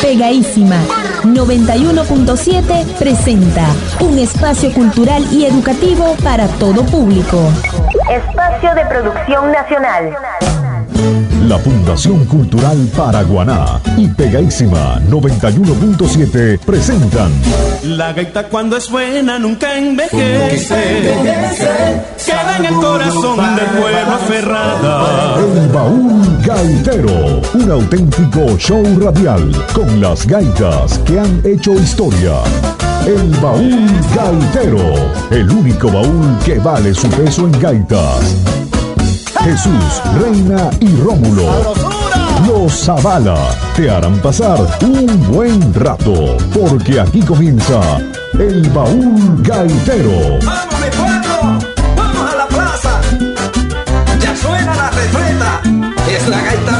[0.00, 0.76] Pegaísima
[1.24, 3.66] 91.7 presenta
[4.00, 7.50] un espacio cultural y educativo para todo público.
[8.08, 10.16] Espacio de producción nacional.
[11.48, 17.32] La Fundación Cultural Paraguaná y Pegaísima 91.7 presentan
[17.84, 21.24] La gaita cuando es buena nunca envejece,
[22.26, 25.36] queda en el corazón del pueblo aferrada.
[25.38, 32.42] El Baúl Gaitero, un auténtico show radial con las gaitas que han hecho historia.
[33.06, 38.57] El Baúl Gaitero, el único baúl que vale su peso en gaitas.
[39.40, 41.74] Jesús, Reina y Rómulo.
[42.46, 43.36] Los Zavala
[43.76, 47.80] te harán pasar un buen rato, porque aquí comienza
[48.34, 50.38] el baúl gaitero.
[50.44, 51.58] ¡Vamos, mi pueblo!
[51.96, 53.00] ¡Vamos a la plaza!
[54.20, 55.60] Ya suena la retreta.
[56.10, 56.77] Es la gaita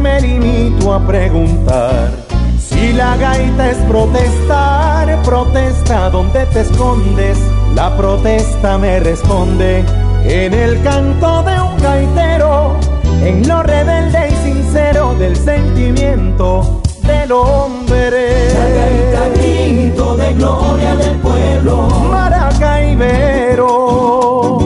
[0.00, 2.10] Me limito a preguntar.
[2.58, 7.38] Si la gaita es protestar, protesta donde te escondes.
[7.74, 9.82] La protesta me responde
[10.24, 12.76] en el canto de un gaitero,
[13.22, 18.52] en lo rebelde y sincero del sentimiento del hombre.
[18.52, 21.88] La gaita grito de gloria del pueblo.
[22.10, 24.65] Maracaibero.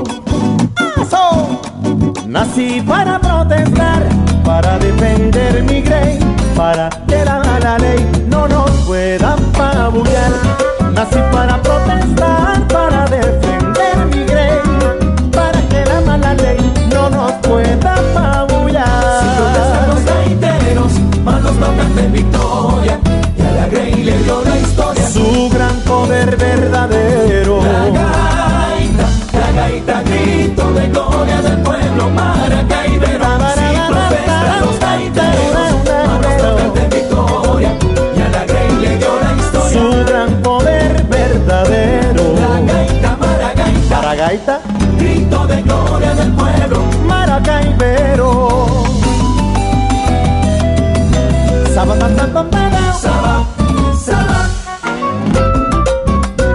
[2.61, 4.03] Nací para protestar,
[4.45, 6.19] para defender mi grey,
[6.55, 10.31] para que la mala ley no nos pueda pabullar.
[10.93, 14.61] Nací para protestar, para defender mi grey,
[15.33, 16.59] para que la mala ley
[16.93, 19.05] no nos pueda pabullar.
[19.23, 20.93] Si los gaiteros,
[21.25, 22.99] malos tocan de victoria.
[23.39, 25.09] Y a la Grey le dio la historia.
[25.09, 27.63] Su gran poder verdadero.
[27.63, 31.00] La gaita, la gaita grito de
[44.31, 44.61] Maragaita,
[44.97, 46.85] grito de gloria del pueblo.
[47.05, 48.67] Maracaibero.
[51.75, 51.97] Saba,
[53.99, 54.49] saba.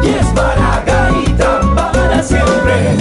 [0.03, 2.95] Y es maragaita para siempre.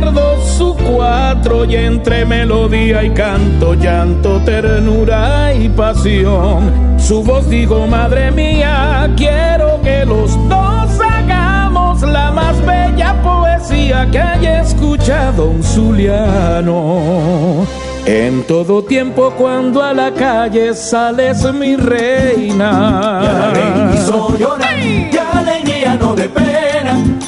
[0.84, 6.72] cuatro y entre melodía y canto, llanto, ternura y pasión.
[6.98, 14.20] Su voz dijo, madre mía, quiero que los dos hagamos la más bella poesía que
[14.20, 17.66] haya escuchado un zuliano.
[18.06, 23.22] En todo tiempo cuando a la calle sales mi reina.
[23.24, 24.74] Y a la Grey hizo llorar,
[26.00, 26.53] no de pena.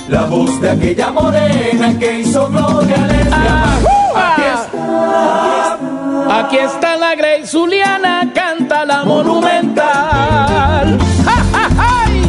[0.07, 3.79] La voz de aquella morena que hizo gloria les llama.
[4.15, 10.97] Aquí está, Aquí está la Grey Zuliana, canta la monumental.
[11.25, 12.21] ¡Ja, ja, jai!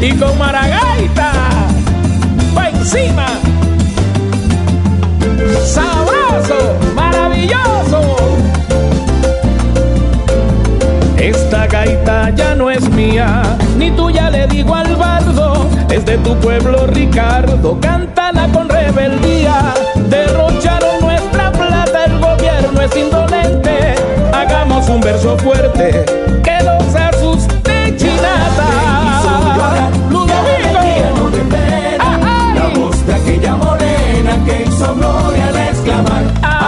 [0.00, 1.32] Y con Maragaita,
[2.54, 3.26] pa' encima.
[5.64, 8.41] Sabroso, maravilloso.
[11.22, 16.34] Esta gaita ya no es mía, ni tuya le digo al bardo, es de tu
[16.40, 19.72] pueblo Ricardo, cántala con rebeldía.
[20.08, 23.94] Derrocharon nuestra plata, el gobierno es indolente,
[24.34, 26.04] hagamos un verso fuerte
[26.42, 28.68] que los asuste chinata.
[32.56, 36.61] La voz de aquella morena que hizo gloria al exclamar.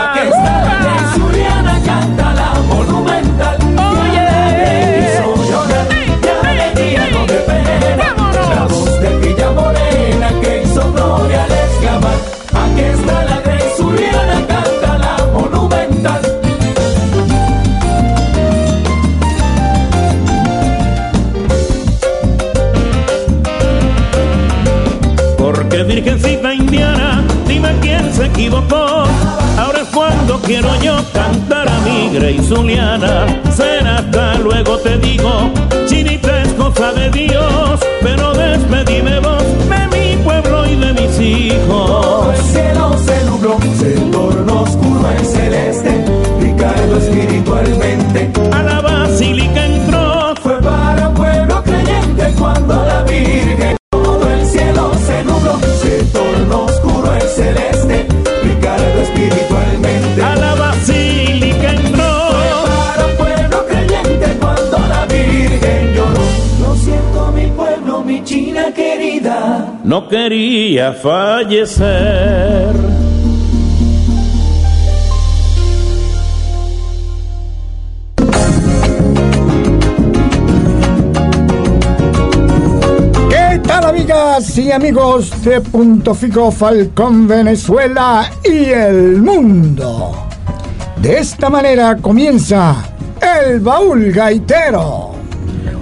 [32.55, 33.27] Zuliana.
[33.51, 35.14] Será hasta luego te digo,
[70.95, 72.75] fallecer.
[83.29, 90.29] ¿Qué tal amigas y amigos de Punto Fijo Falcón Venezuela y el mundo?
[91.01, 92.77] De esta manera comienza
[93.21, 95.13] el baúl gaitero.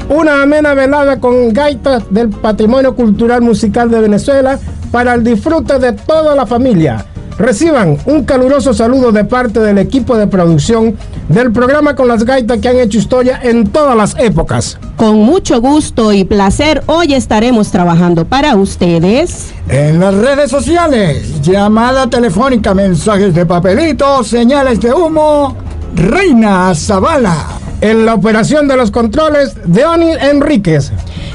[0.09, 4.59] Una amena velada con gaitas del patrimonio cultural musical de Venezuela
[4.93, 7.05] para el disfrute de toda la familia.
[7.39, 10.97] Reciban un caluroso saludo de parte del equipo de producción
[11.29, 14.79] del programa con las gaitas que han hecho historia en todas las épocas.
[14.97, 19.53] Con mucho gusto y placer, hoy estaremos trabajando para ustedes.
[19.69, 25.57] En las redes sociales, llamada telefónica, mensajes de papelito, señales de humo
[25.97, 27.47] Reina Zavala.
[27.81, 30.93] En la operación de los controles, Deoni Enríquez.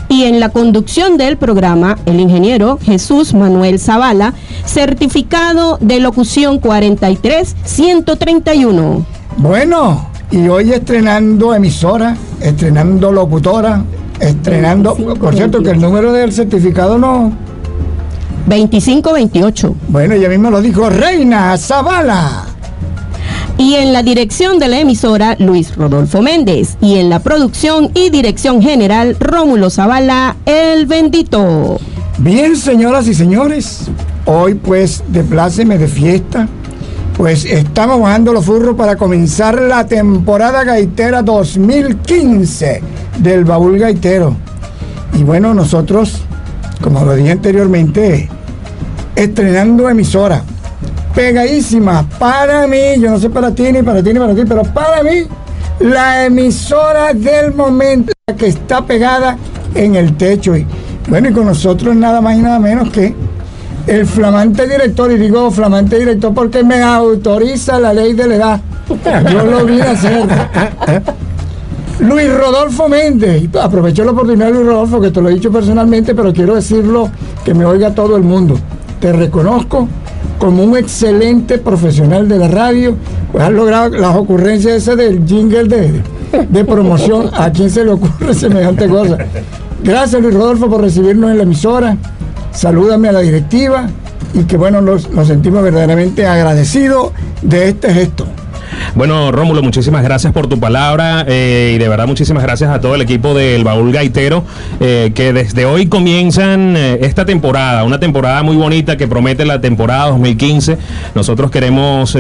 [0.10, 4.34] Y en la conducción del programa, el ingeniero Jesús Manuel Zavala,
[4.66, 9.06] certificado de locución 43131.
[9.38, 13.84] Bueno, y hoy estrenando emisora, estrenando locutora,
[14.20, 14.96] estrenando.
[14.96, 17.34] Por cierto, que el número del certificado no.
[18.48, 19.76] 2528.
[19.90, 22.47] Bueno, ella misma lo dijo, Reina Zavala.
[23.58, 26.78] Y en la dirección de la emisora, Luis Rodolfo Méndez.
[26.80, 31.80] Y en la producción y dirección general, Rómulo Zavala, el bendito.
[32.20, 33.90] Bien, señoras y señores,
[34.26, 36.48] hoy pues de pláceme de fiesta,
[37.16, 42.82] pues estamos bajando los furros para comenzar la temporada gaitera 2015
[43.20, 44.36] del Baúl Gaitero.
[45.14, 46.22] Y bueno, nosotros,
[46.82, 48.30] como lo dije anteriormente,
[49.16, 50.44] estrenando emisora,
[51.18, 54.62] pegadísima para mí, yo no sé para ti ni para ti ni para ti, pero
[54.62, 55.24] para mí,
[55.80, 59.36] la emisora del momento, que está pegada
[59.74, 60.56] en el techo.
[60.56, 60.68] Y
[61.10, 63.16] bueno, y con nosotros nada más y nada menos que
[63.88, 68.62] el flamante director, y digo flamante director porque me autoriza la ley de la edad.
[69.32, 70.28] Yo lo vi hacer.
[72.00, 76.32] Luis Rodolfo Méndez, aprovecho la oportunidad, Luis Rodolfo, que te lo he dicho personalmente, pero
[76.32, 77.10] quiero decirlo
[77.44, 78.56] que me oiga todo el mundo.
[79.00, 79.88] Te reconozco
[80.38, 82.96] como un excelente profesional de la radio,
[83.32, 86.02] pues has logrado las ocurrencias esas del jingle de,
[86.50, 87.30] de promoción.
[87.34, 89.18] ¿A quién se le ocurre semejante cosa?
[89.84, 91.98] Gracias Luis Rodolfo por recibirnos en la emisora.
[92.52, 93.88] Salúdame a la directiva
[94.34, 98.26] y que bueno, nos, nos sentimos verdaderamente agradecidos de este gesto.
[98.98, 102.96] Bueno, Rómulo, muchísimas gracias por tu palabra eh, y de verdad muchísimas gracias a todo
[102.96, 104.44] el equipo del Baúl Gaitero
[104.80, 109.62] eh, que desde hoy comienzan eh, esta temporada, una temporada muy bonita que promete la
[109.62, 110.80] temporada 2015.
[111.14, 112.18] Nosotros queremos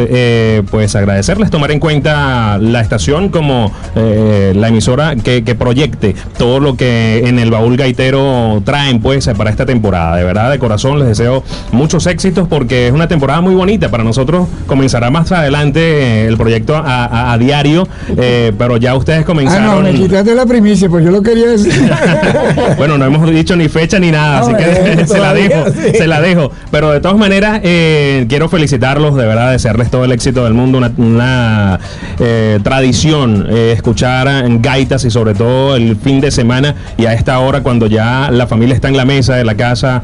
[0.69, 6.77] pues agradecerles, tomar en cuenta la estación como la emisora que, que proyecte todo lo
[6.77, 10.15] que en el Baúl Gaitero traen pues para esta temporada.
[10.15, 13.89] De verdad, de corazón les deseo muchos éxitos porque es una temporada muy bonita.
[13.89, 19.21] Para nosotros comenzará más adelante el proyecto a, a- a diario, eh, pero ya ustedes
[19.21, 19.65] Ah, comenzaron.
[19.65, 21.73] no, me quitaste la primicia, pues yo lo quería decir.
[22.77, 24.63] bueno, no hemos dicho ni fecha ni nada, así que
[25.01, 25.97] eh, se la dejo, sí.
[25.97, 26.51] se la dejo.
[26.71, 30.77] Pero de todas maneras, eh, quiero felicitarlos, de verdad, desearles todo el éxito del mundo,
[30.77, 31.79] una, una,
[32.19, 37.39] eh, tradición escuchar en gaitas y sobre todo el fin de semana y a esta
[37.39, 40.01] hora cuando ya la familia está en la mesa de la casa,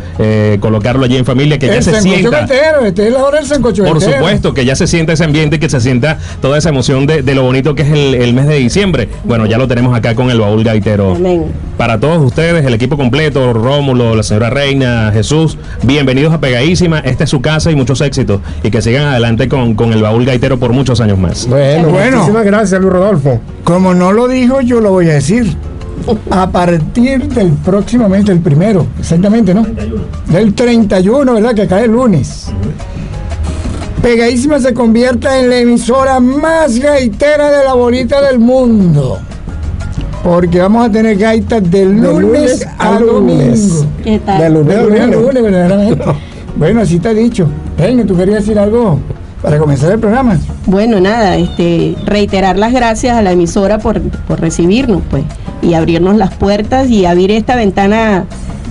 [0.60, 2.30] colocarlo allí en familia, que ya se sienta.
[2.30, 5.70] gaitero, esta es la hora del Por supuesto, que ya se sienta ese ambiente, que
[5.70, 6.18] se sienta
[6.54, 9.10] toda esa emoción de, de lo bonito que es el, el mes de diciembre.
[9.24, 11.16] Bueno, ya lo tenemos acá con el baúl gaitero.
[11.16, 11.46] Amén.
[11.78, 17.00] Para todos ustedes, el equipo completo, Rómulo, la señora Reina, Jesús, bienvenidos a Pegadísima.
[17.00, 18.40] Esta es su casa y muchos éxitos.
[18.62, 21.48] Y que sigan adelante con, con el baúl gaitero por muchos años más.
[21.48, 22.18] Bueno, Bueno.
[22.18, 23.42] muchísimas gracias, Luis Rodolfo.
[23.64, 25.58] Como no lo dijo, yo lo voy a decir.
[26.30, 29.66] A partir del próximo mes, del primero, exactamente, ¿no?
[30.28, 31.56] Del 31, ¿verdad?
[31.56, 32.52] Que cae el lunes.
[34.04, 39.18] Pegadísima se convierta en la emisora más gaitera de la bolita del mundo.
[40.22, 43.70] Porque vamos a tener gaitas de lunes, lunes a a lunes.
[43.80, 43.94] domingo.
[44.04, 44.42] ¿Qué tal?
[44.42, 45.22] De lunes De a lunes a lunes.
[45.22, 46.04] lunes, verdaderamente.
[46.58, 47.48] Bueno, así te he dicho.
[47.78, 49.00] Venga, ¿tú querías decir algo
[49.42, 50.38] para comenzar el programa?
[50.66, 55.24] Bueno, nada, este, reiterar las gracias a la emisora por, por recibirnos, pues,
[55.62, 58.26] y abrirnos las puertas y abrir esta ventana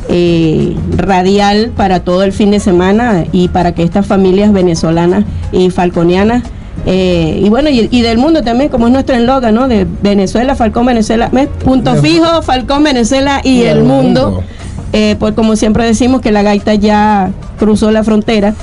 [0.09, 5.71] eh, radial para todo el fin de semana y para que estas familias venezolanas y
[5.71, 6.43] falconianas
[6.87, 9.69] eh, y bueno, y, y del mundo también, como es nuestro eslogan, ¿no?
[9.69, 11.31] De Venezuela, Falcón, Venezuela,
[11.65, 14.31] punto fijo, Falcón, Venezuela y, Y el el mundo.
[14.31, 14.45] mundo.
[14.93, 18.55] Eh, pues como siempre decimos que la gaita ya cruzó la frontera,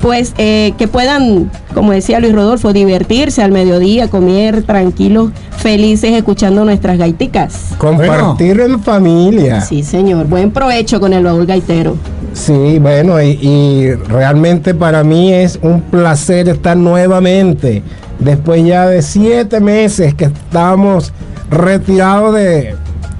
[0.00, 6.64] pues eh, que puedan, como decía Luis Rodolfo, divertirse al mediodía, comer tranquilos, felices, escuchando
[6.64, 7.74] nuestras gaiticas.
[7.78, 9.60] Compartir en familia.
[9.60, 10.26] Sí, señor.
[10.26, 11.96] Buen provecho con el baúl gaitero.
[12.34, 17.82] Sí, bueno, y, y realmente para mí es un placer estar nuevamente,
[18.18, 21.14] después ya de siete meses que estamos
[21.50, 22.74] retirados de,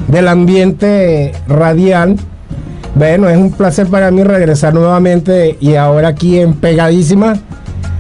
[0.08, 2.16] del ambiente radial.
[2.96, 7.34] Bueno, es un placer para mí regresar nuevamente y ahora aquí en Pegadísima.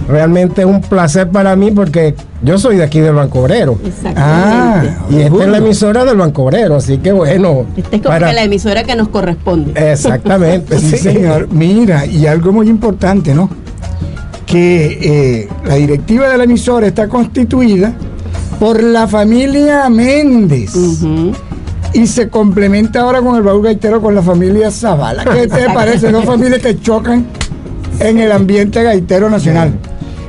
[0.08, 3.76] Realmente es un placer para mí porque yo soy de aquí del Banco Obrero.
[4.16, 4.96] Ah, Exactamente.
[5.10, 7.66] Y esta es la emisora del Banco Obrero, así que bueno.
[7.76, 9.72] Esta es como para- que la emisora que nos corresponde.
[9.92, 10.78] Exactamente.
[10.80, 11.48] Sí, señor.
[11.50, 13.50] Mira, y algo muy importante, ¿no?
[14.46, 14.98] Que
[15.42, 17.92] eh, la directiva de la emisora está constituida
[18.60, 20.74] por la familia Méndez.
[20.74, 21.32] Ujú.
[21.96, 25.24] Y se complementa ahora con el baúl gaitero con la familia Zavala.
[25.24, 26.12] ¿Qué te parece?
[26.12, 27.26] Dos familias que chocan
[27.98, 29.72] en el ambiente gaitero nacional.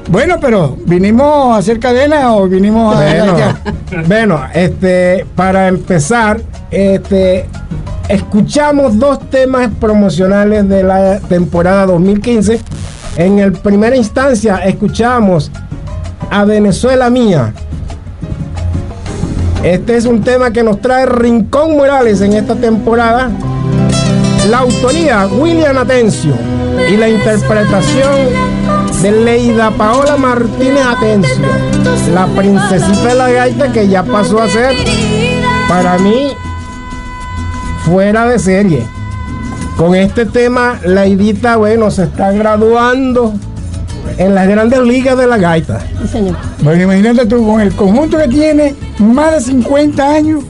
[0.10, 3.36] Bueno, pero ¿vinimos a hacer cadena o vinimos a Bueno,
[4.08, 6.40] bueno, este, para empezar,
[6.72, 7.46] este,
[8.08, 12.62] escuchamos dos temas promocionales de la temporada 2015.
[13.18, 15.52] En el primera instancia escuchamos
[16.30, 17.54] a Venezuela Mía.
[19.64, 23.30] Este es un tema que nos trae Rincón Morales en esta temporada.
[24.50, 26.34] La autoría, William Atencio.
[26.90, 28.16] Y la interpretación
[29.02, 31.46] de Leida Paola Martínez Atencio.
[32.14, 34.76] La princesita de la gaita que ya pasó a ser,
[35.68, 36.32] para mí,
[37.84, 38.88] fuera de serie.
[39.76, 43.34] Con este tema, Leidita, bueno, se está graduando
[44.18, 45.80] en las grandes ligas de la gaita.
[46.02, 46.36] Sí, señor.
[46.62, 50.44] Bueno, imagínate tú, con el conjunto que tiene más de 50 años,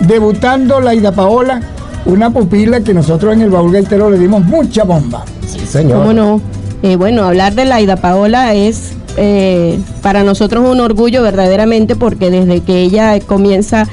[0.00, 1.60] debutando la Ida Paola,
[2.04, 5.24] una pupila que nosotros en el baúl gaitero le dimos mucha bomba.
[5.46, 5.98] Sí, señor.
[5.98, 6.40] ¿Cómo no?
[6.82, 12.60] Eh, bueno, hablar de Laida Paola es eh, para nosotros un orgullo verdaderamente porque desde
[12.60, 13.88] que ella comienza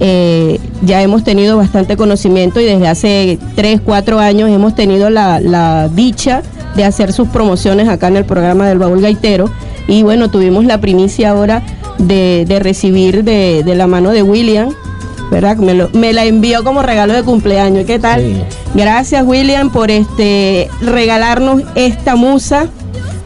[0.00, 5.40] eh, ya hemos tenido bastante conocimiento y desde hace 3, 4 años hemos tenido la,
[5.40, 6.42] la dicha
[6.78, 9.50] de hacer sus promociones acá en el programa del Baúl Gaitero
[9.88, 11.62] y bueno, tuvimos la primicia ahora
[11.98, 14.70] de, de recibir de, de la mano de William.
[15.30, 15.56] ¿Verdad?
[15.58, 17.84] Me, lo- me la envió como regalo de cumpleaños.
[17.84, 18.22] ¿Qué tal?
[18.22, 18.42] Sí.
[18.74, 22.68] Gracias, William, por este regalarnos esta musa,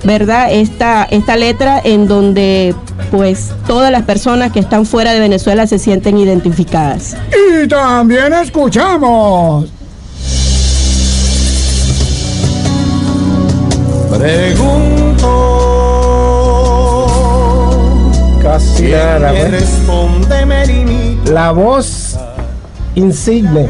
[0.03, 0.49] ¿verdad?
[0.51, 2.75] Esta, esta letra en donde
[3.13, 7.17] pues todas las personas que están fuera de Venezuela se sienten identificadas.
[7.63, 9.71] Y también escuchamos.
[14.19, 15.29] Pregunto.
[18.43, 19.51] Casi ¿Quién nada, pues.
[19.51, 21.33] responde me limita?
[21.33, 22.19] La voz
[22.95, 23.69] insigne.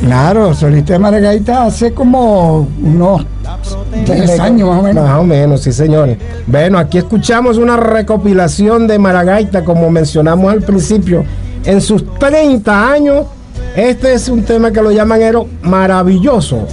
[0.00, 3.26] Claro, solista de Maragaita hace como unos
[4.06, 5.04] 10 años más o menos.
[5.04, 6.18] Más o menos, sí, señores.
[6.46, 11.24] Bueno, aquí escuchamos una recopilación de Maragaita, como mencionamos al principio.
[11.64, 13.26] En sus 30 años,
[13.74, 16.66] este es un tema que lo llaman Ero maravilloso.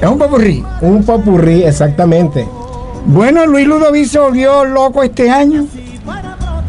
[0.00, 0.64] Es un popurrí.
[0.80, 2.46] Un popurrí, exactamente.
[3.06, 5.66] Bueno, Luis Ludovic se volvió loco este año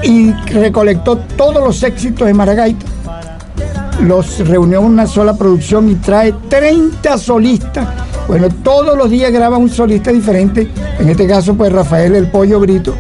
[0.04, 2.86] y recolectó todos los éxitos de Maragaita.
[4.02, 7.88] Los reunió en una sola producción y trae 30 solistas.
[8.28, 10.70] Bueno, todos los días graba un solista diferente.
[11.00, 12.96] En este caso, pues Rafael El Pollo Brito,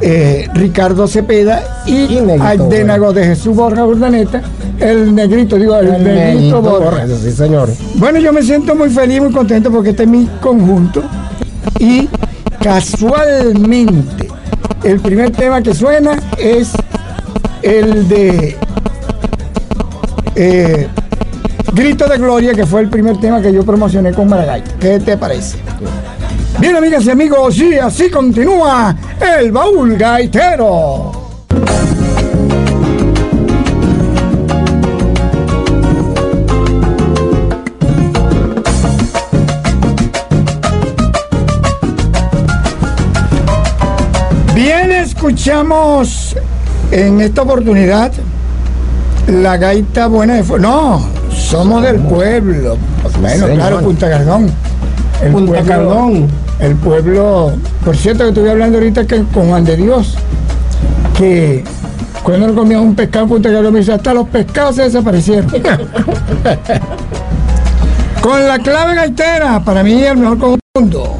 [0.00, 4.42] eh, Ricardo Cepeda y, Aldénago de Jesús Borja Urdaneta.
[4.78, 6.62] El negrito, digo, el, negrito Negrito.
[6.62, 7.78] Borges, sí, señores.
[7.94, 11.02] Bueno, yo me siento muy feliz, muy contento porque este es mi conjunto.
[11.78, 12.08] Y
[12.62, 14.28] casualmente,
[14.82, 16.72] el primer tema que suena es
[17.62, 18.56] el de
[20.34, 20.88] eh,
[21.72, 24.62] Grito de Gloria, que fue el primer tema que yo promocioné con Maragall.
[24.78, 25.58] ¿Qué te parece?
[26.58, 28.94] Bien, amigas y amigos, y así continúa
[29.38, 31.23] el baúl gaitero.
[44.54, 46.36] Bien, escuchamos
[46.92, 48.12] en esta oportunidad
[49.26, 52.76] la gaita buena de Fu- No, somos del pueblo.
[53.20, 54.50] Bueno, claro, Punta Cardón.
[55.22, 56.28] El Punta Cardón.
[56.60, 57.52] El pueblo.
[57.84, 60.14] Por cierto, que estuve hablando ahorita que, con Juan de Dios,
[61.18, 61.64] que
[62.22, 65.50] cuando no comías un pescado en Punta Cardón, me dice, hasta los pescados se desaparecieron.
[68.22, 71.16] con la clave gaitera, para mí el mejor conjunto.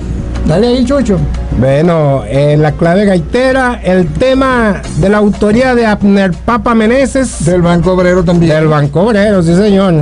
[0.47, 1.19] Dale ahí, Chucho.
[1.59, 7.45] Bueno, en la clave gaitera, el tema de la autoría de Abner Papa Meneses.
[7.45, 8.53] Del Banco Obrero también.
[8.53, 9.95] Del Banco Obrero, sí señor.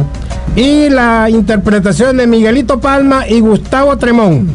[0.57, 4.49] Y la interpretación de Miguelito Palma y Gustavo Tremón.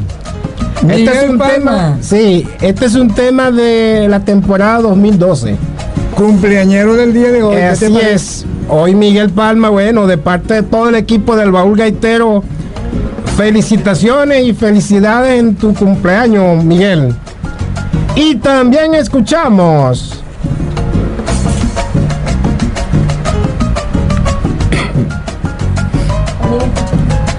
[0.83, 1.53] Miguel este es un Palma.
[1.55, 5.55] tema, sí, este es un tema de la temporada 2012.
[6.15, 7.55] Cumpleañero del día de hoy.
[7.55, 8.45] ¿qué te Así es.
[8.69, 12.43] Hoy Miguel Palma, bueno, de parte de todo el equipo del Baúl Gaitero,
[13.37, 17.15] felicitaciones y felicidades en tu cumpleaños, Miguel.
[18.15, 20.23] Y también escuchamos.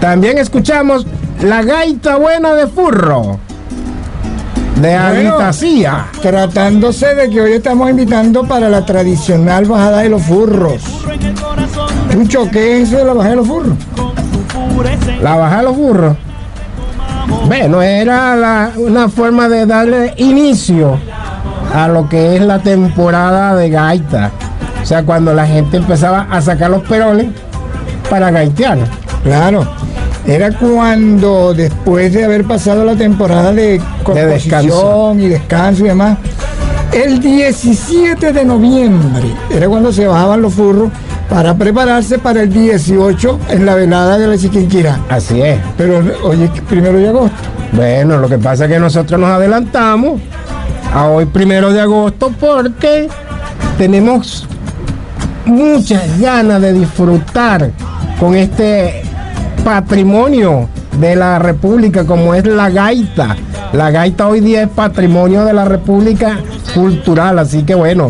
[0.00, 1.04] También escuchamos
[1.42, 3.40] La Gaita Buena de Furro.
[4.76, 5.36] De Bueno.
[6.22, 10.80] Tratándose de que hoy estamos invitando para la tradicional bajada de los furros.
[12.12, 13.74] Chucho, ¿qué es eso de la bajada de los furros?
[15.22, 16.16] La baja de los burros.
[17.46, 20.98] Bueno, era la- una forma de darle inicio
[21.74, 24.30] a lo que es la temporada de gaita.
[24.82, 27.26] O sea, cuando la gente empezaba a sacar los peroles
[28.08, 28.78] para gaitear.
[29.22, 29.66] Claro.
[30.26, 35.14] era cuando después de haber pasado la temporada de composición descanso.
[35.18, 36.18] y descanso y demás,
[36.92, 40.90] el 17 de noviembre era cuando se bajaban los furros
[41.28, 44.98] para prepararse para el 18 en la velada de la Chiquinquirá.
[45.08, 45.58] Así es.
[45.76, 47.36] Pero hoy es primero de agosto.
[47.72, 50.20] Bueno, lo que pasa es que nosotros nos adelantamos
[50.92, 53.08] a hoy primero de agosto porque
[53.76, 54.46] tenemos
[55.44, 57.70] muchas ganas de disfrutar
[58.18, 59.02] con este
[59.64, 63.36] patrimonio de la República como es la gaita.
[63.72, 66.38] La gaita hoy día es patrimonio de la República
[66.74, 68.08] cultural, así que bueno.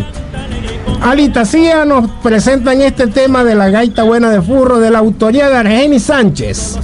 [1.03, 5.49] Alita Cía nos presentan este tema de la gaita buena de furro de la autoría
[5.49, 6.77] de Argeni Sánchez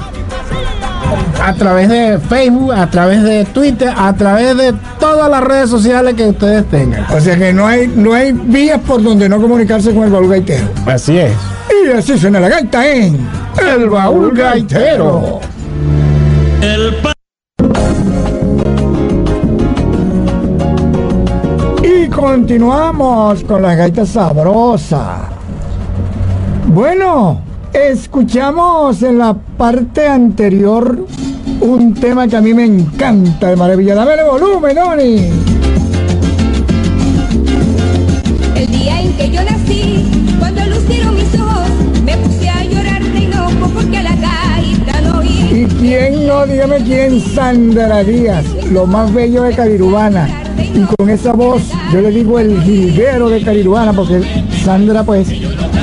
[1.42, 6.16] a través de Facebook, a través de Twitter, a través de todas las redes sociales
[6.16, 7.06] que ustedes tengan.
[7.12, 10.30] O sea que no hay, no hay vías por donde no comunicarse con el baúl
[10.30, 10.68] gaitero.
[10.86, 11.34] Así es.
[11.86, 13.20] Y así suena la gaita en
[13.60, 15.40] El Baúl Gaitero.
[21.84, 25.30] Y continuamos con la gaita sabrosa.
[26.68, 27.42] Bueno,
[27.74, 31.06] escuchamos en la parte anterior
[31.62, 33.96] un tema que a mí me encanta de maravilla.
[33.96, 35.61] Dame el volumen, Oni.
[47.20, 50.28] Sandra Díaz, lo más bello de Carirubana.
[50.58, 54.22] Y con esa voz, yo le digo el jilguero de Carirubana, porque
[54.64, 55.28] Sandra pues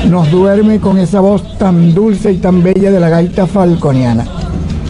[0.09, 4.25] nos duerme con esa voz tan dulce y tan bella de la gaita falconiana.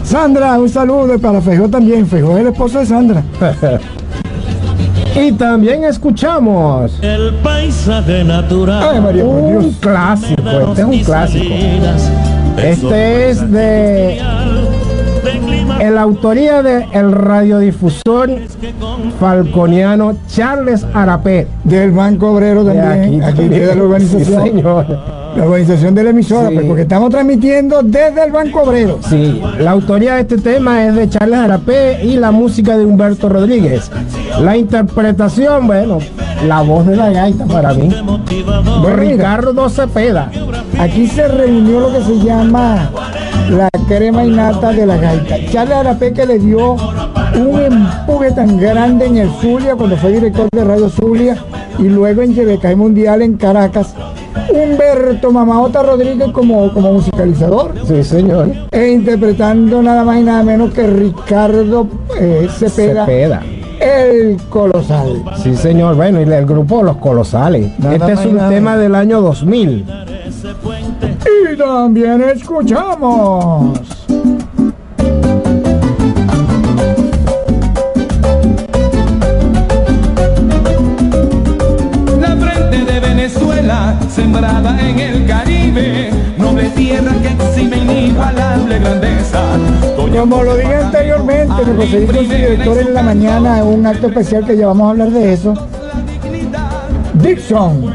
[0.03, 2.07] Sandra, un saludo para Fejó también.
[2.07, 3.23] Fejó es el esposo de Sandra.
[5.15, 8.89] Y también escuchamos El paisaje natural.
[8.93, 9.75] Ay, María, por un Dios.
[9.79, 11.55] clásico, este es un clásico.
[12.57, 14.21] Este es de
[15.89, 18.29] la autoría de el radiodifusor
[19.19, 21.47] falconiano Charles Arapé.
[21.63, 23.23] Del Banco Obrero De también.
[23.23, 24.43] Aquí, queda la organización.
[24.43, 25.18] Sí, señor.
[25.35, 26.55] La organización de la emisora, Sí.
[26.55, 28.99] pues, porque estamos transmitiendo desde el Banco Obrero.
[29.07, 33.29] Sí, la autoría de este tema es de Charles Arapé y la música de Humberto
[33.29, 33.91] Rodríguez.
[34.41, 35.99] La interpretación, bueno,
[36.47, 37.89] la voz de la gaita para mí.
[37.89, 38.95] Mira.
[38.95, 40.31] Ricardo Cepeda.
[40.79, 42.89] Aquí se reunió lo que se llama
[43.49, 45.35] la crema innata de la gaita.
[45.51, 46.73] Charles Arapé que le dio
[47.35, 51.37] un empuje tan grande en el Zulia cuando fue director de Radio Zulia
[51.77, 53.93] y luego en Yebecay Mundial en Caracas.
[54.49, 58.49] Humberto Mamaota Rodríguez como, como musicalizador Sí, señor.
[58.71, 61.87] e interpretando nada más y nada menos que Ricardo
[62.19, 63.43] eh, Cepeda, Cepeda.
[63.79, 65.23] el colosal.
[65.41, 65.95] Sí, señor.
[65.95, 67.71] Bueno, y el grupo Los Colosales.
[67.79, 69.85] Nada este es un nada tema del año 2000.
[71.53, 73.79] Y también escuchamos.
[84.57, 89.39] En el Caribe, noble tierra que exime inigualable grandeza.
[89.95, 94.07] Como lo dije anteriormente, me conseguí con su director en la mañana en un acto
[94.07, 95.53] especial que ya vamos a hablar de eso.
[97.13, 97.93] Dixon.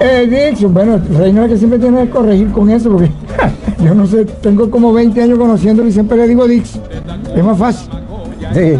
[0.00, 3.10] Eh, Dixon, bueno, Reina que siempre tiene que corregir con eso porque
[3.82, 6.82] yo no sé, tengo como 20 años conociéndolo y siempre le digo Dixon.
[7.34, 7.90] Es más fácil.
[8.52, 8.78] Sí.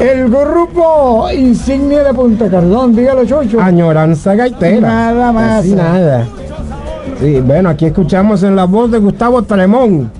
[0.00, 3.60] El grupo insignia de Punta Cardón, dígalo, Chocho.
[3.60, 4.80] Añoranza gaitera.
[4.80, 5.60] Nada más.
[5.60, 6.26] Así nada.
[7.18, 10.10] Sí, bueno, aquí escuchamos en la voz de Gustavo Tremón.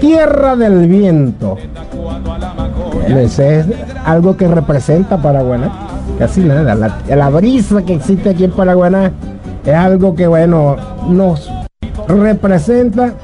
[0.00, 1.56] Tierra del viento.
[3.08, 3.66] Ese es
[4.04, 5.60] algo que representa Paraguay.
[5.60, 5.90] ¿no?
[6.20, 6.74] casi nada.
[6.74, 9.10] La, la brisa que existe aquí en Paraguaná
[9.64, 10.76] es algo que, bueno,
[11.08, 11.50] nos
[12.06, 13.14] representa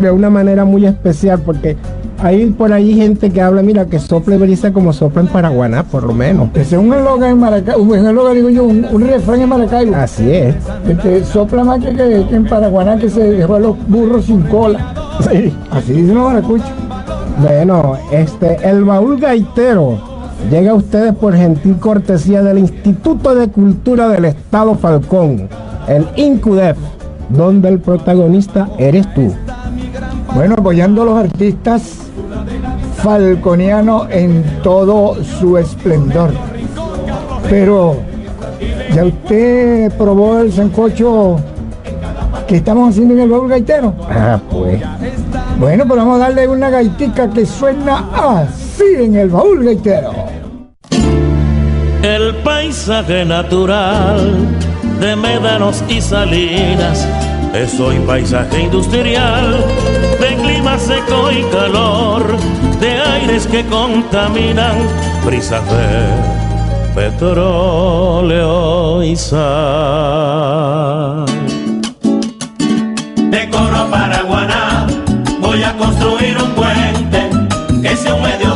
[0.00, 1.76] de una manera muy especial porque
[2.24, 6.02] hay por ahí gente que habla, mira, que sople brisa como sopla en Paraguaná, por
[6.04, 6.48] lo menos.
[6.54, 9.94] Ese es un eslogan en Maracaibo, un eslogan, digo yo, un, un refrán en Maracaibo.
[9.94, 10.54] Así es.
[10.88, 14.42] Este, sopla más que, que- que en Paraguaná que se dejó a los burros sin
[14.42, 14.94] cola.
[15.30, 15.52] Sí.
[15.70, 16.66] Así dicen los maracuchos.
[17.40, 19.98] Bueno, este, el baúl gaitero
[20.50, 25.48] llega a ustedes por gentil cortesía del Instituto de Cultura del Estado Falcón,
[25.88, 26.76] el INCUDEF,
[27.30, 29.32] donde el protagonista eres tú.
[30.34, 31.98] Bueno, apoyando a los artistas
[32.96, 36.32] falconianos en todo su esplendor.
[37.48, 37.96] Pero,
[38.92, 41.36] ¿ya usted probó el sancocho
[42.48, 43.94] que estamos haciendo en el baúl gaitero?
[44.10, 44.82] Ah, pues.
[45.58, 50.12] Bueno, pues vamos a darle una gaitica que suena así en el baúl gaitero.
[52.02, 54.48] El paisaje natural
[55.00, 57.06] de médanos y salinas
[57.54, 59.64] es hoy paisaje industrial
[60.20, 62.36] de clima seco y calor,
[62.80, 64.76] de aires que contaminan,
[65.24, 66.08] brisas de
[66.94, 69.36] petróleo y sal.
[73.30, 74.86] De Coro Paraguaná
[75.40, 77.30] voy a construir un puente
[77.82, 78.53] que sea un medio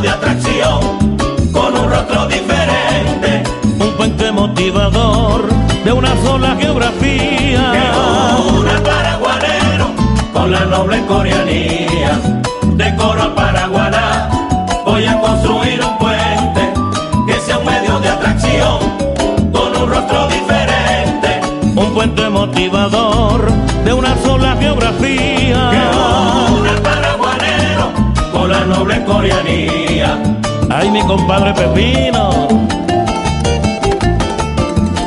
[10.87, 12.19] coreanía.
[12.75, 14.29] De Coro a Paraguaná
[14.85, 16.73] voy a construir un puente
[17.27, 18.79] que sea un medio de atracción
[19.51, 21.41] con un rostro diferente.
[21.75, 23.51] Un puente motivador
[23.83, 25.69] de una sola geografía.
[25.71, 27.91] Que une al paraguanero
[28.31, 30.17] con la noble coreanía.
[30.69, 32.47] Ay, mi compadre Pepino.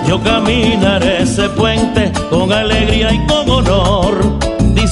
[0.06, 3.41] Yo caminaré ese puente con alegría y con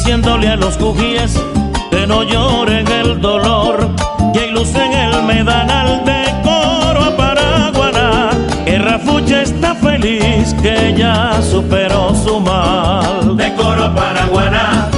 [0.03, 1.35] diciéndole a los cujíes
[1.91, 3.91] que no lloren el dolor,
[4.33, 8.31] que ilusen el medanal de coro Paraguaná,
[8.65, 13.37] que Rafuche está feliz, que ya superó su mal.
[13.37, 14.89] De coro Paraguaná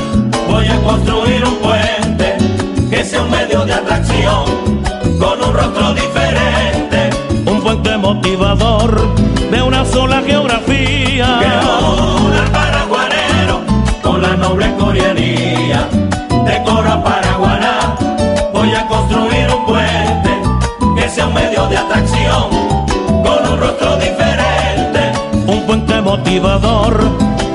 [14.93, 17.97] De Coro a Paraguaná
[18.53, 20.31] voy a construir un puente
[20.95, 22.51] que sea un medio de atracción
[23.09, 25.13] con un rostro diferente,
[25.47, 27.01] un puente motivador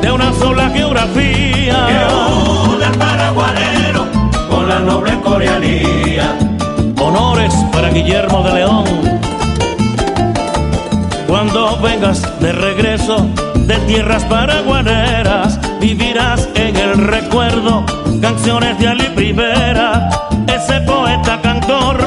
[0.02, 4.08] de una sola geografía que une al paraguanero
[4.50, 6.36] con la noble coreanía.
[7.00, 8.86] Honores para Guillermo de León.
[11.28, 17.85] Cuando vengas de regreso de tierras paraguaneras, vivirás en el recuerdo
[18.21, 20.09] canciones de Ali Primera,
[20.47, 21.97] ese poeta cantor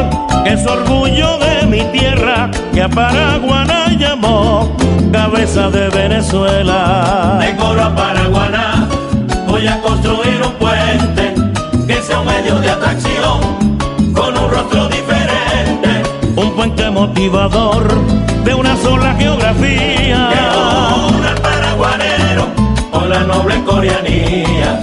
[0.44, 4.76] que es orgullo de mi tierra, que a Paraguaná llamó
[5.12, 7.38] cabeza de Venezuela.
[7.40, 8.88] De Coro a Paraguaná
[9.46, 11.34] voy a construir un puente
[11.86, 13.40] que sea un medio de atracción
[14.14, 16.02] con un rostro diferente,
[16.36, 17.88] un puente motivador
[18.44, 20.59] de una sola geografía.
[23.10, 24.80] La noble coreanía.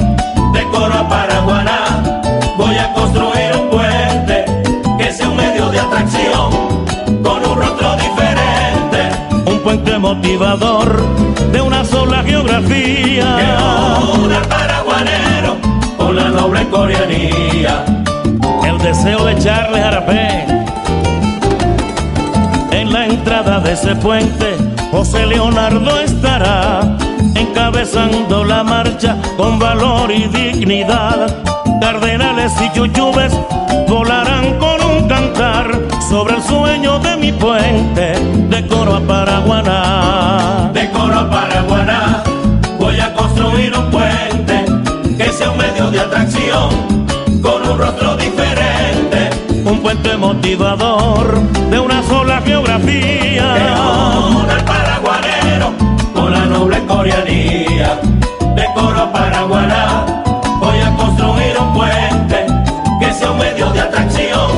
[0.54, 1.80] De Coro a Paraguaná
[2.58, 4.46] voy a construir un puente
[4.98, 6.52] que sea un medio de atracción
[7.24, 9.00] con un rostro diferente,
[9.46, 11.02] un puente motivador
[11.54, 13.28] de una sola geografía.
[13.38, 15.56] Que une al paraguanero
[15.98, 17.86] con la noble coreanía.
[18.66, 20.46] El deseo de Charles Jarapé
[22.72, 24.58] en la entrada de ese puente,
[24.92, 26.98] José Leonardo estará
[27.38, 31.44] encabezando la marcha con valor y dignidad.
[31.80, 33.34] Cardenales y chuchubes
[33.88, 35.72] volarán con un cantar
[36.10, 38.14] sobre el sueño de mi puente,
[38.50, 40.72] de Coro a Paraguaná.
[40.74, 42.24] De Coro a Paraguaná
[42.80, 44.66] voy a construir un puente
[45.18, 46.70] que sea un medio de atracción
[47.42, 49.30] con un rostro diferente,
[49.66, 54.07] un puente motivador de una sola geografía.
[57.08, 60.06] De Coro a Paraguaná.
[60.60, 62.46] Voy a construir un puente
[63.00, 64.52] que sea un medio de atracción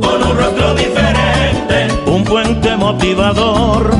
[0.00, 3.93] con un rostro diferente, un puente motivador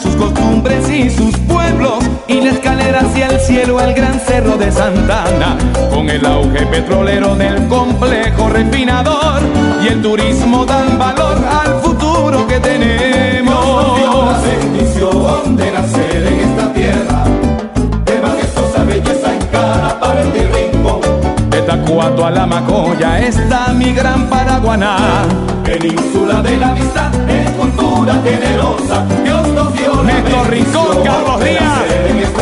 [0.00, 4.70] sus costumbres y sus pueblos, y la escalera hacia el cielo al gran cerro de
[4.70, 5.56] Santana,
[5.92, 9.42] con el auge petrolero del complejo refinador,
[9.82, 13.54] y el turismo dan valor al futuro que tenemos.
[13.54, 17.24] Nos dio la bendición de nacer en esta tierra.
[18.04, 21.00] De majestuosa belleza en cada parte y rincón.
[21.50, 24.96] De Tacuato a la Macoya está mi gran Paraguaná.
[25.64, 27.21] Península de la amistad
[28.02, 29.06] cultura generosa.
[29.22, 31.82] Dios nos dio la Néstor Rincón, Carlos Díaz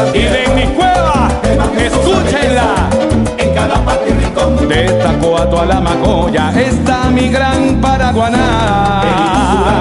[0.08, 0.36] y tierra.
[0.38, 1.28] de mi cueva,
[1.76, 2.88] escúchenla.
[3.36, 4.68] En cada parte rincón.
[4.68, 9.02] De Tacuato a la Macoya está mi gran Paraguaná.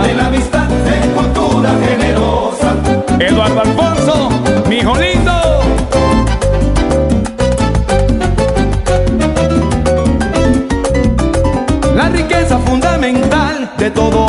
[0.03, 2.75] De la amistad de cultura generosa.
[3.17, 4.29] Eduardo Alfonso,
[4.67, 5.31] mi lindo.
[11.95, 14.28] La riqueza fundamental de todo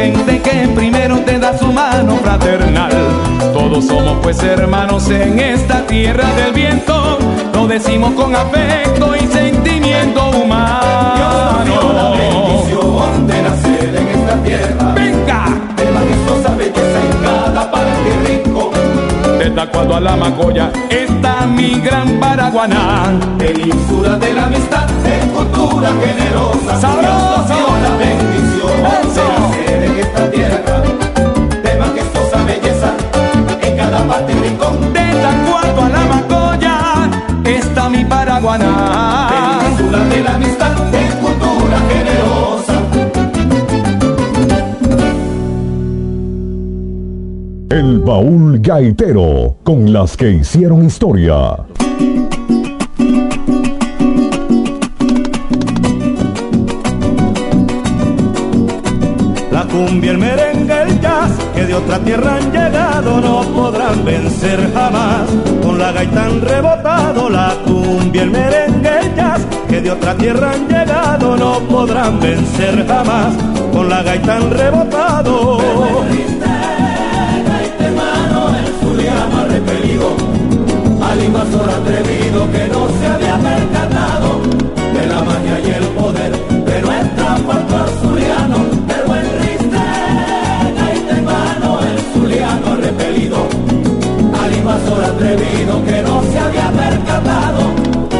[0.00, 2.90] gente que primero te da su mano fraternal.
[3.52, 7.18] Todos somos pues hermanos en esta tierra del viento,
[7.52, 12.16] lo decimos con afecto y sentimiento Dios nos dio la humano.
[12.16, 14.92] bendición de nacer en esta tierra.
[14.94, 15.44] Venga,
[15.76, 19.38] De majestuosa belleza en cada parte y rincón.
[19.38, 23.12] de Tacuato a la Macoya está mi gran Paraguaná.
[23.38, 26.80] Península de la amistad de cultura generosa.
[26.80, 27.02] Sabroso.
[27.02, 29.39] Dios nos dio la bendición Eso.
[29.84, 30.82] En esta tierra.
[31.62, 32.94] De majestuosa belleza
[33.62, 34.92] en cada parte y rincón.
[34.92, 36.76] De Tacuato a la Macoya
[37.44, 39.28] está mi Paraguaná.
[39.30, 42.76] Península de la amistad de cultura generosa.
[47.70, 51.69] El baúl gaitero, con las que hicieron historia.
[59.70, 65.28] Cumbia, el merengue, el jazz, que de otra tierra han llegado, no podrán vencer jamás.
[65.62, 70.52] Con la gaita han rebotado, la cumbia, el merengue, el jazz, que de otra tierra
[70.52, 73.34] han llegado, no podrán vencer jamás.
[73.72, 75.58] Con la gaita han rebotado.
[77.78, 80.16] hermano, el Zuliano ha repelido
[81.02, 83.79] al invasor atrevido que no se había percatado
[94.60, 97.62] invasor atrevido que no se había percatado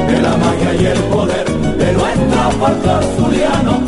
[0.08, 3.80] de la magia y el poder de nuestra puerto Zuliano.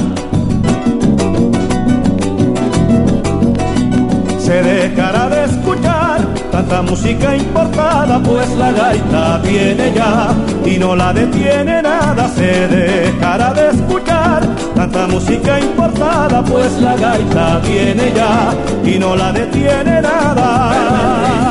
[4.38, 10.34] Se dejará de escuchar tanta música importada, pues la gaita viene ya
[10.66, 12.28] y no la detiene nada.
[12.28, 14.42] Se dejará de escuchar
[14.74, 18.53] tanta música importada, pues la gaita viene ya
[18.84, 21.41] y no la detiene nada.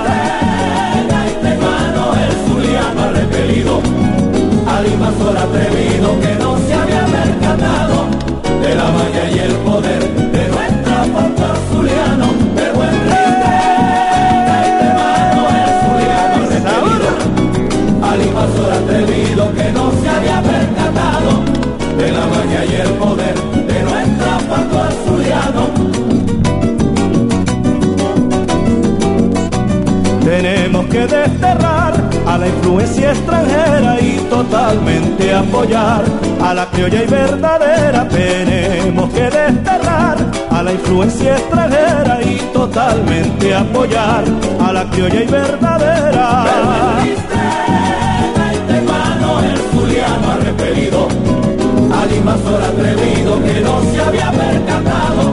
[4.81, 8.07] Al invasor atrevido que no se había percatado
[8.63, 10.01] de la magia y el poder
[10.31, 12.27] de nuestra puerto Zuliano.
[12.57, 17.11] El buen Ristega, hermano, el Zuliano ha repelido
[18.09, 21.31] al invasor atrevido que no se había percatado
[21.99, 23.35] de la magia y el poder
[23.69, 25.63] de nuestra puerto Zuliano.
[30.25, 31.93] Tenemos que desterrar
[32.25, 36.03] a la influencia extranjera y totalmente apoyar
[36.41, 38.07] a la criolla y verdadera.
[38.09, 40.17] Tenemos que desterrar
[40.49, 44.23] a la influencia extranjera y totalmente apoyar
[44.59, 46.45] a la criolla y verdadera.
[49.43, 51.07] el Zuliano ha repelido
[52.01, 55.23] al invasor atrevido que no se había percatado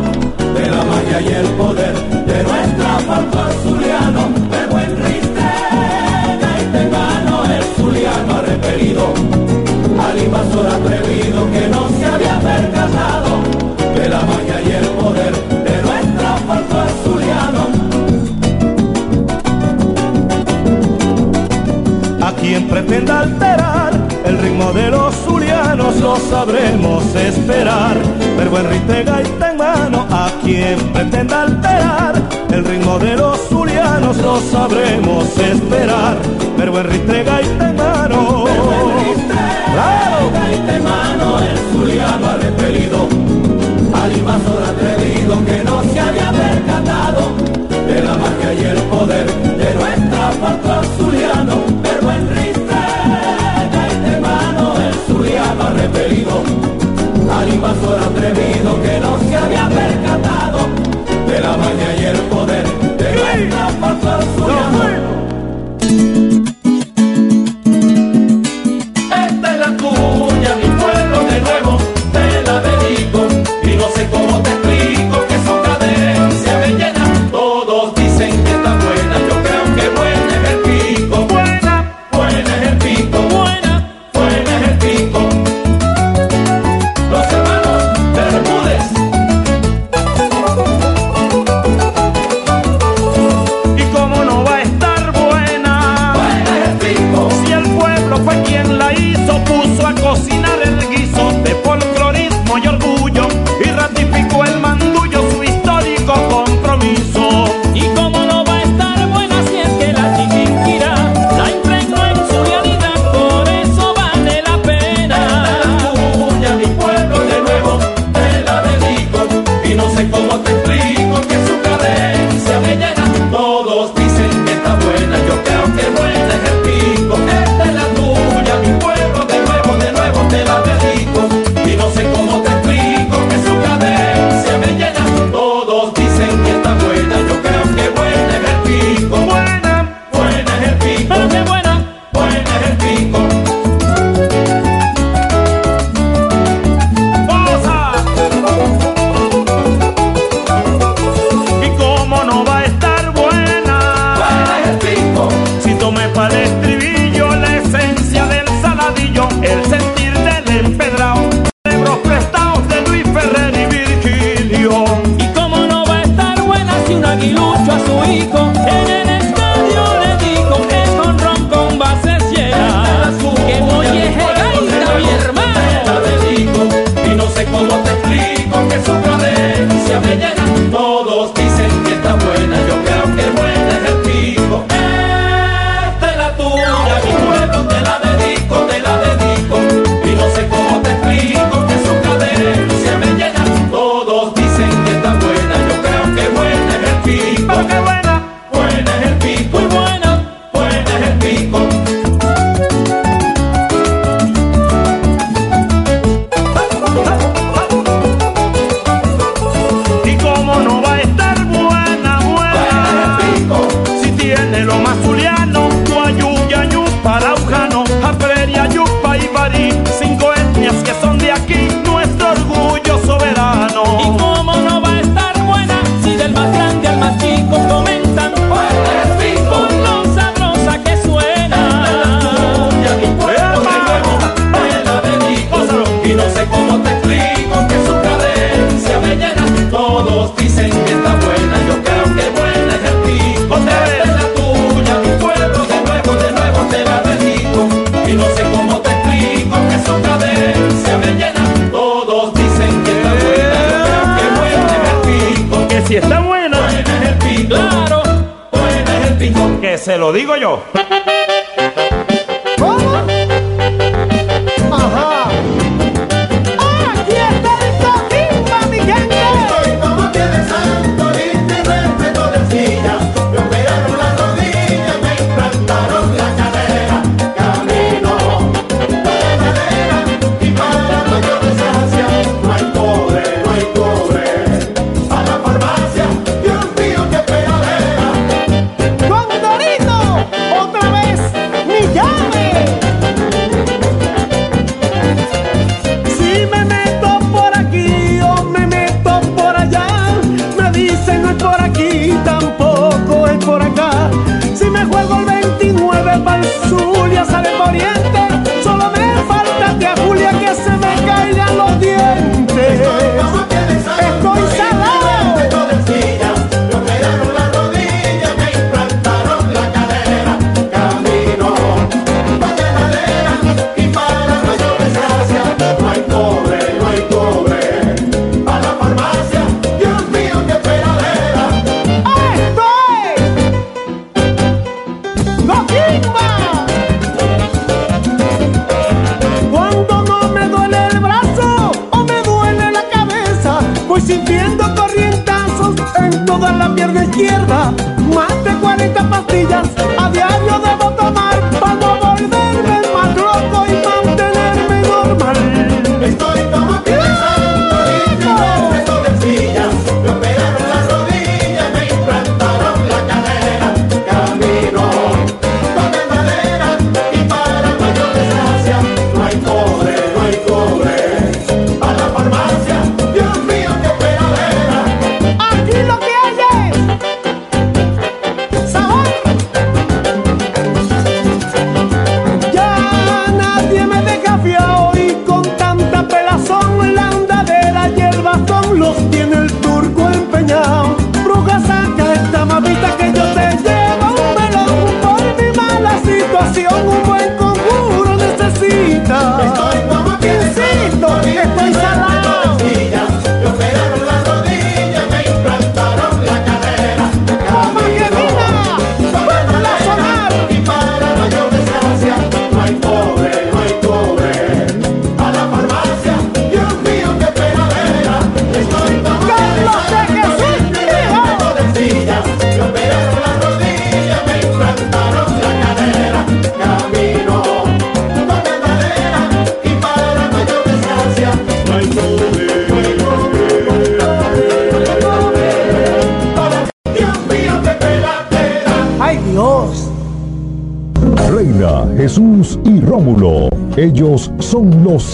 [0.54, 1.94] de la magia y el poder
[2.26, 4.47] de nuestra puerto Zuliano.
[10.28, 13.30] invasor atrevido que no se había percatado
[13.94, 15.32] de la maña y el poder
[15.66, 17.62] de nuestra puerto azuliano.
[22.20, 23.92] A quien pretenda alterar
[24.26, 27.96] el ritmo de los zulianos lo sabremos esperar,
[28.36, 30.06] pero Enrique gaita en mano.
[30.10, 32.14] A quien pretenda alterar
[32.50, 36.18] el ritmo de los zulianos lo sabremos esperar,
[36.58, 37.97] pero Enrique gaita en mano
[40.32, 43.08] gaita y este mano, el zuliano ha repelido
[43.92, 47.20] al invasor atrevido que no se había percatado.
[47.86, 51.54] De la magia y el poder de nuestra patria zuliano,
[51.92, 56.42] el buen gaita y mano, el zuliano ha repelido
[57.38, 60.58] al invasor atrevido que no se había percatado.
[61.26, 62.37] De la magia y el poder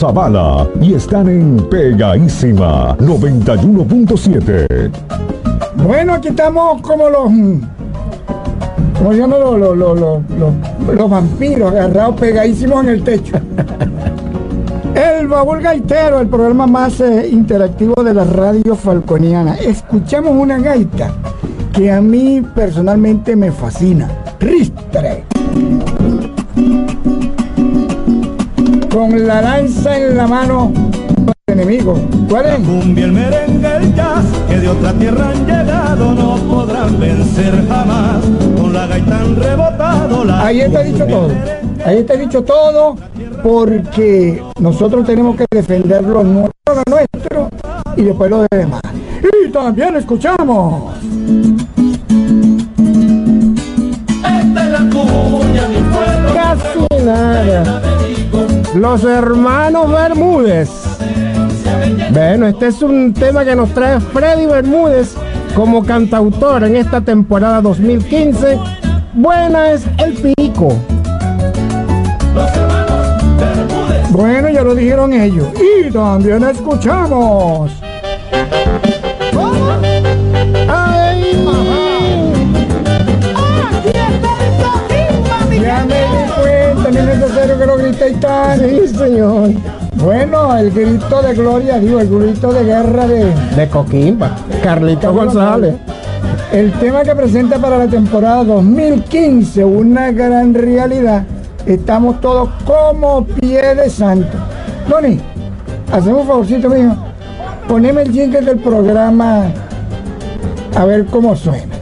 [0.05, 4.91] Zavala y están en Pegadísima 91.7.
[5.83, 7.23] Bueno, aquí estamos como los.
[8.99, 10.19] Como yo no los, los, los, los,
[10.95, 13.37] los- vampiros agarrados pegadísimos en el techo.
[14.95, 19.55] El Baúl Gaitero, el programa más eh, interactivo de la radio falconiana.
[19.57, 21.11] Escuchamos una gaita
[21.73, 24.09] que a mí personalmente me fascina.
[24.39, 25.25] Ristre.
[28.95, 30.73] Con la lanza en la mano,
[31.49, 31.99] el enemigo.
[32.29, 32.55] ¿Cuál es?
[32.61, 38.23] cumbia, el merengue, el jazz, que de otra tierra han llegado, no podrán vencer jamás.
[38.57, 41.29] Con la gaita han rebotado la Ahí está dicho todo.
[41.85, 42.97] Ahí está dicho todo
[43.43, 47.49] porque nosotros tenemos que defender lo nuestro, lo nuestro
[47.97, 48.81] y después lo demás.
[49.25, 50.95] Y también escuchamos.
[54.23, 56.33] Esta es la cuña, mi pueblo.
[56.33, 57.84] Casi nada.
[58.75, 60.69] Los hermanos Bermúdez.
[62.11, 65.15] Bueno, este es un tema que nos trae Freddy Bermúdez
[65.55, 68.59] como cantautor en esta temporada 2015.
[69.15, 70.77] Buena es el pico.
[74.11, 75.49] Bueno, ya lo dijeron ellos.
[75.55, 77.71] Y también escuchamos.
[80.69, 81.47] ¡Ay!
[85.61, 88.59] Ya me di cuenta, no es necesario que tan.
[88.61, 89.51] Sí, señor.
[89.97, 94.37] Bueno, el grito de gloria, digo, el grito de guerra de De Coquimba.
[94.63, 95.75] Carlito González.
[96.53, 101.25] El tema que presenta para la temporada 2015, una gran realidad.
[101.67, 104.37] Estamos todos como pie de santo.
[104.89, 105.21] Tony,
[105.93, 106.95] hacemos un favorcito mío.
[107.67, 109.47] Poneme el jingle del programa
[110.77, 111.75] a ver cómo suena.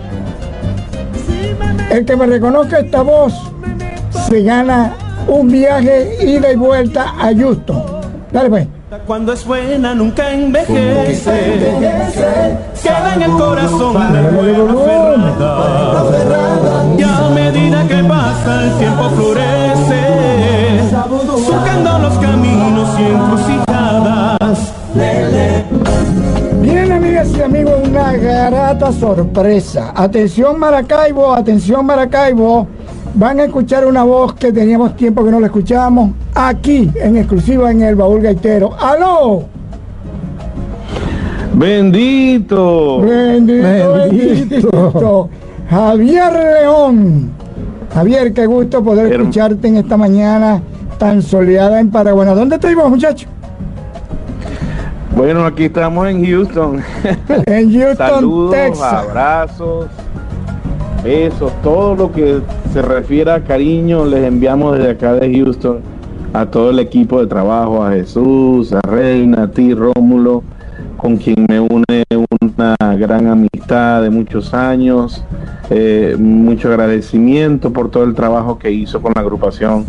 [1.90, 3.34] El que me reconozca esta voz
[4.28, 4.94] se gana
[5.28, 7.82] un viaje ida y vuelta a Houston.
[8.32, 8.66] Dale pues.
[9.06, 11.58] Cuando es buena nunca envejece,
[12.82, 14.74] queda en el corazón de buena
[16.10, 16.84] ferrada.
[16.98, 20.02] Y a medida que pasa el tiempo florece,
[21.46, 24.74] surcando los caminos y encrucijadas.
[26.60, 29.92] Bien, amigas y amigos, una garata sorpresa.
[29.96, 32.66] Atención Maracaibo, atención Maracaibo.
[33.14, 37.70] Van a escuchar una voz que teníamos tiempo que no la escuchábamos aquí, en exclusiva
[37.70, 38.74] en el Baúl Gaitero.
[38.80, 39.44] ¡Aló!
[41.54, 43.00] Bendito.
[43.02, 44.70] Bendito, Bendito.
[44.70, 45.30] bendito.
[45.68, 47.30] Javier León.
[47.92, 50.62] Javier, qué gusto poder Herm- escucharte en esta mañana
[50.98, 52.26] tan soleada en Paraguay.
[52.34, 53.28] ¿Dónde te ibas, muchacho?
[55.14, 56.80] Bueno, aquí estamos en Houston.
[57.44, 58.92] En Houston, Saludos, Texas.
[58.94, 59.86] abrazos,
[61.02, 62.40] besos, todo lo que
[62.72, 65.80] se refiere a cariño les enviamos desde acá de Houston
[66.32, 70.42] a todo el equipo de trabajo, a Jesús, a Reina, a ti, Rómulo,
[70.96, 72.04] con quien me une
[72.40, 75.24] una gran amistad de muchos años,
[75.70, 79.84] eh, mucho agradecimiento por todo el trabajo que hizo con la agrupación,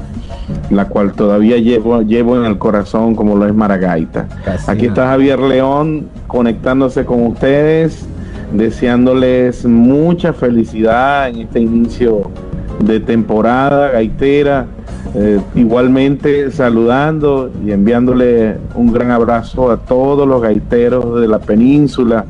[0.70, 4.28] la cual todavía llevo, llevo en el corazón como lo es Maragaita.
[4.44, 8.06] Casi Aquí está Javier León conectándose con ustedes
[8.54, 12.32] deseándoles mucha felicidad en este inicio
[12.80, 14.68] de temporada gaitera.
[15.16, 22.26] Eh, igualmente saludando y enviándole un gran abrazo a todos los gaiteros de la península,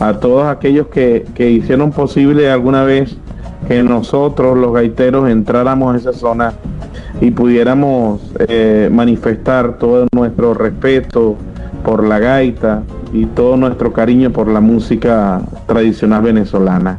[0.00, 3.18] a todos aquellos que, que hicieron posible alguna vez
[3.68, 6.54] que nosotros los gaiteros entráramos a esa zona
[7.20, 11.36] y pudiéramos eh, manifestar todo nuestro respeto
[11.86, 12.82] por la gaita
[13.12, 16.98] y todo nuestro cariño por la música tradicional venezolana.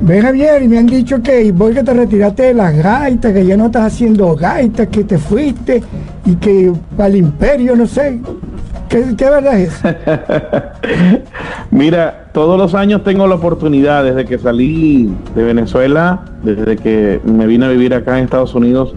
[0.00, 3.46] Ve Javier, y me han dicho que voy que te retiraste de las gaitas, que
[3.46, 5.80] ya no estás haciendo gaitas, que te fuiste
[6.26, 8.20] y que al imperio, no sé.
[8.88, 9.80] ¿Qué, qué verdad es?
[11.70, 17.46] Mira, todos los años tengo la oportunidad, desde que salí de Venezuela, desde que me
[17.46, 18.96] vine a vivir acá en Estados Unidos,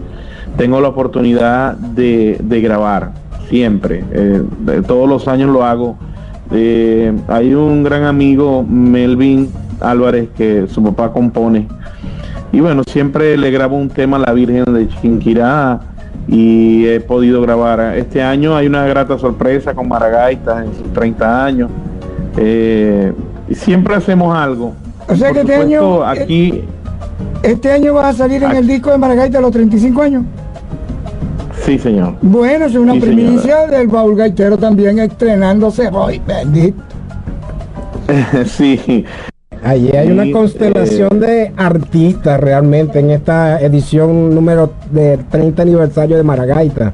[0.56, 3.12] tengo la oportunidad de, de grabar,
[3.48, 4.04] siempre.
[4.12, 4.42] Eh,
[4.86, 5.96] todos los años lo hago.
[6.52, 9.48] Eh, hay un gran amigo, Melvin
[9.80, 11.66] Álvarez, que su papá compone.
[12.52, 15.80] Y bueno, siempre le grabo un tema a la Virgen de Chiquinquirá
[16.28, 17.80] y he podido grabar.
[17.96, 21.70] Este año hay una grata sorpresa con Maragaita en sus 30 años.
[22.36, 23.12] Eh,
[23.48, 24.74] y siempre hacemos algo.
[25.08, 26.64] O sea Por que este supuesto, año- aquí
[27.42, 30.24] Este año vas a salir en el disco de Maragaita a los 35 años.
[31.66, 32.14] Sí, señor.
[32.22, 36.80] Bueno, es una Sí, primicia del baúl gaitero también estrenándose hoy, bendito.
[38.46, 39.04] sí.
[39.62, 46.22] Allí hay una constelación de artistas realmente en esta edición número de 30 aniversario de
[46.22, 46.92] Maragaita.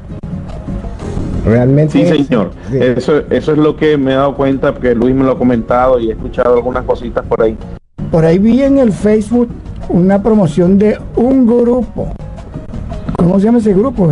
[1.45, 1.93] Realmente.
[1.93, 2.51] Sí, es- señor.
[2.71, 2.79] sí.
[2.81, 5.99] Eso, eso es lo que me he dado cuenta, porque Luis me lo ha comentado
[5.99, 7.57] y he escuchado algunas cositas por ahí.
[8.11, 9.49] Por ahí vi en el Facebook
[9.89, 12.09] una promoción de un grupo.
[13.19, 14.09] ¿Cómo se llama ese grupo?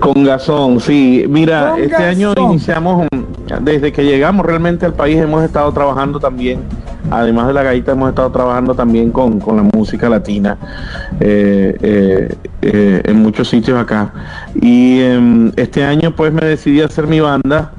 [0.00, 1.24] Con Gazón, sí.
[1.28, 3.06] Mira, Con este año iniciamos,
[3.60, 6.60] desde que llegamos realmente al país hemos estado trabajando también,
[7.10, 10.56] además de la gaita, hemos estado trabajando también con, con la música latina
[11.20, 14.12] eh, eh, eh, en muchos sitios acá.
[14.60, 17.72] Y em, este año pues me decidí a hacer mi banda,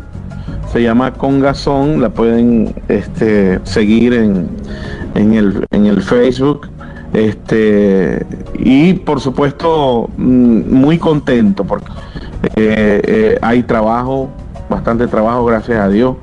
[0.72, 4.49] se llama Con Gazón, la pueden este, seguir en,
[5.15, 6.67] en, el, en el Facebook.
[7.14, 8.26] Este,
[8.57, 11.88] y por supuesto, mm, muy contento porque
[12.55, 14.30] eh, eh, hay trabajo,
[14.70, 16.16] bastante trabajo, gracias a Dios.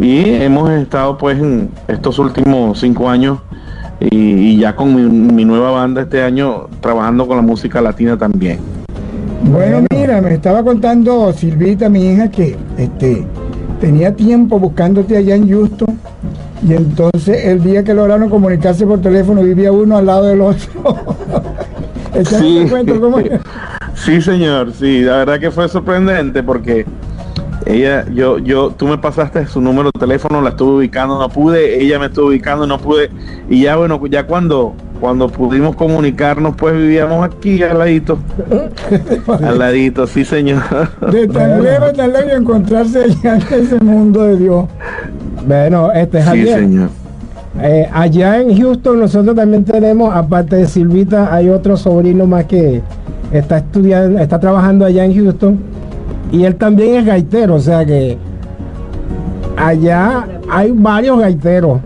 [0.00, 3.38] Y hemos estado pues en estos últimos cinco años
[4.00, 8.58] y, ya con mi, mi nueva banda este año trabajando con la música latina también.
[9.44, 13.24] Bueno, mira, me estaba contando Silvita, mi hija, que este
[13.80, 15.85] tenía tiempo buscándote allá en Houston
[16.66, 20.70] y entonces el día que lograron comunicarse por teléfono vivía uno al lado del otro.
[22.24, 22.60] Sí.
[22.62, 23.30] un cuento, ¿cómo es?
[23.94, 26.86] Sí, señor, sí, la verdad que fue sorprendente porque
[27.66, 31.82] ella, yo, yo, tú me pasaste su número de teléfono, la estuve ubicando, no pude,
[31.82, 33.10] ella me estuvo ubicando, no pude,
[33.50, 38.18] y ya bueno, ya cuando, cuando pudimos comunicarnos, pues vivíamos aquí al ladito,
[39.42, 40.62] al ladito, sí, señor.
[41.10, 44.64] De tan lejos, tan lejos encontrarse allá en ese mundo de Dios.
[45.46, 46.88] Bueno, este Sí, Javier, señor.
[47.62, 52.82] eh, allá en Houston nosotros también tenemos, aparte de Silvita, hay otro sobrino más que
[53.32, 55.58] está estudiando, está trabajando allá en Houston
[56.32, 58.18] y él también es gaitero, o sea que
[59.56, 61.80] allá hay varios gaiteros.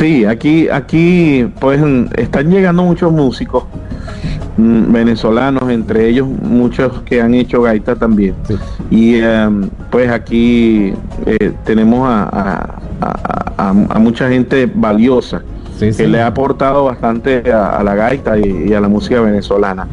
[0.00, 1.80] Sí, aquí, aquí pues
[2.16, 3.64] están llegando muchos músicos
[4.58, 8.34] venezolanos, entre ellos muchos que han hecho gaita también.
[8.90, 10.92] Y em, pues aquí
[11.26, 15.42] eh, tenemos a, a- a- a- a mucha gente valiosa
[15.78, 16.06] Sí, que sí.
[16.08, 19.86] le ha aportado bastante a, la gaita y, y a la música venezolana.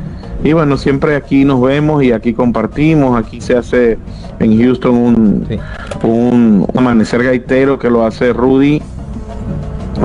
[0.44, 3.98] Y bueno, siempre aquí nos vemos y aquí compartimos, aquí se hace
[4.40, 5.48] en Houston un,
[6.04, 8.82] un amanecer gaitero que lo hace Rudy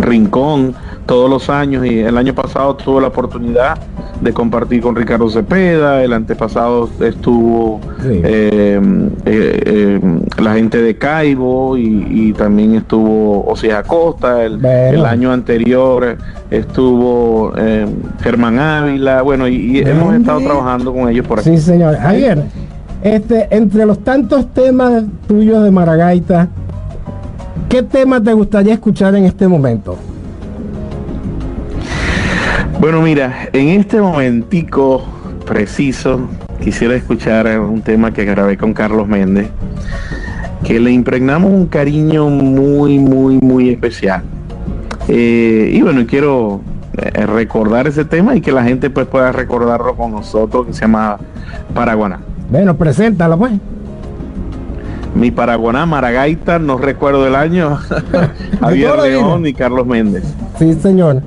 [0.01, 0.75] Rincón
[1.07, 3.79] todos los años y el año pasado tuve la oportunidad
[4.21, 8.21] de compartir con Ricardo Cepeda, el antepasado estuvo Sí.
[8.23, 8.81] eh,
[9.25, 10.01] eh, eh,
[10.43, 14.99] la gente de Caibo y, y también estuvo Osias Acosta, el, Bueno.
[15.01, 16.16] el año anterior
[16.51, 17.53] estuvo
[18.23, 21.51] Germán Ávila, bueno, y, y hemos estado trabajando con ellos por aquí.
[21.51, 21.97] Sí, señor.
[21.97, 22.45] Javier,
[23.03, 26.49] este, entre los tantos temas tuyos de Maragaita,
[27.68, 29.97] ¿qué tema te gustaría escuchar en este momento?
[32.81, 35.05] Bueno, mira, en este momentico
[35.45, 36.18] preciso
[36.62, 39.51] quisiera escuchar un tema que grabé con Carlos Méndez,
[40.64, 44.22] que le impregnamos un cariño muy, muy, muy especial.
[45.09, 46.62] Eh, y bueno, quiero
[46.97, 50.81] eh, recordar ese tema y que la gente pues pueda recordarlo con nosotros, que se
[50.81, 51.18] llama
[51.74, 52.20] Paraguaná.
[52.51, 53.53] Bueno, preséntala pues.
[55.14, 57.76] Mi Paraguaná, Maragaita, no recuerdo el año,
[58.61, 59.01] Javier.
[59.03, 60.24] León y Carlos Méndez.
[60.59, 61.22] Sí, señor.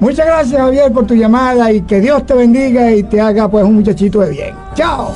[0.00, 3.64] Muchas gracias, Javier, por tu llamada y que Dios te bendiga y te haga pues
[3.64, 4.54] un muchachito de bien.
[4.74, 5.12] Chao.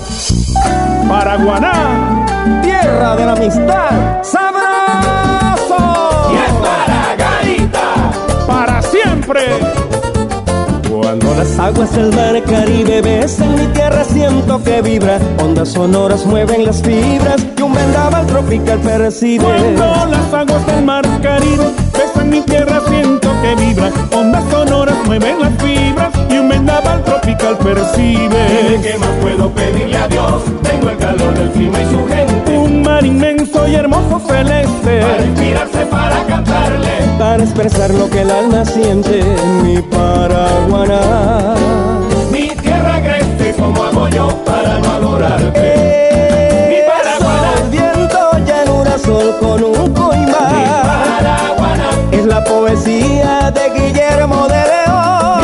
[1.09, 2.27] Paraguaná,
[2.63, 4.23] Tierra de la amistad.
[4.23, 6.33] ¡Sabroso!
[6.33, 7.81] y es Margarita,
[8.47, 9.41] para siempre.
[10.91, 16.65] Cuando las aguas del mar Caribe besan mi tierra siento que vibra Ondas sonoras mueven
[16.65, 22.41] las fibras y un vendaval tropical percibe Cuando las aguas del mar Caribe besan mi
[22.43, 23.22] tierra siento
[23.55, 28.81] que vibra Ondas sonoras mueven las fibras y un vendaval tropical percibe.
[28.83, 30.43] ¿Qué más puedo pedirle a Dios?
[30.63, 32.59] Tengo el calor del clima y su gente.
[32.59, 35.01] Un mar inmenso y hermoso celeste.
[35.01, 36.91] Para inspirarse, para cantarle.
[37.19, 39.23] Para expresar lo que el alma siente
[39.63, 41.55] mi Paraguaná.
[42.31, 46.69] Mi tierra agreste, ¿cómo hago yo para no adorarte?
[46.71, 49.93] Mi Paraguaná, viento, llanura, sol con un
[52.33, 55.43] la poesía de Guillermo de León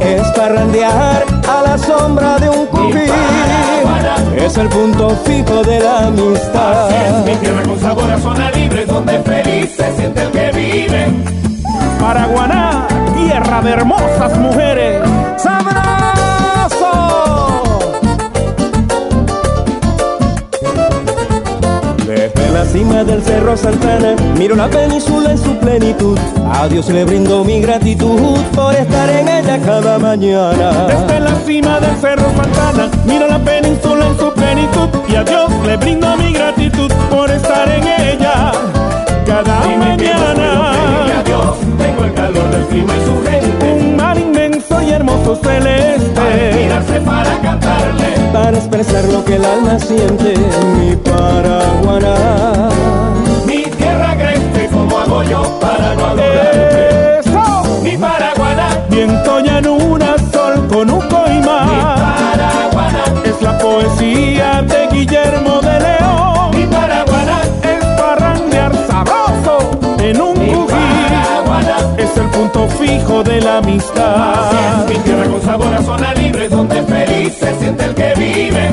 [0.00, 4.16] Es parrandear a la sombra de un Paraguaná.
[4.34, 8.50] Es el punto fijo de la Así es, amistad mi tierra con sabor a zona
[8.52, 11.06] libre Donde feliz se siente el que vive
[12.00, 15.02] Paraguaná, tierra de hermosas mujeres
[15.36, 16.13] ¡Sabroso!
[22.74, 24.16] Cima del Cerro Santana.
[24.36, 26.18] Miro la península en su plenitud.
[26.52, 30.88] A Dios le brindo mi gratitud por estar en ella cada mañana.
[30.88, 34.88] Desde la cima del Cerro Santana Miro la península en su plenitud.
[35.08, 38.50] Y a Dios le brindo mi gratitud Por estar en ella
[39.24, 41.22] Cada puedo pedirle a mañana.
[41.24, 43.72] Dios Tengo el calor del clima y su gente.
[43.72, 49.44] Un mar inmenso y hermoso Para celeste inspirarse, para cantarle Para expresar lo que el
[49.44, 50.34] alma siente,
[50.76, 52.68] mi Paraguaná.
[53.46, 57.20] Mi tierra agreste, ¿cómo hago yo para no adorarte?
[57.20, 64.33] Eso Mi Paraguaná, Viento llanura, sol con un mi Paraguaná, Es la poesía
[72.04, 76.12] Es el punto fijo de la Así amistad es, mi tierra con sabor a zona
[76.14, 78.70] libre, donde feliz se siente el que vive.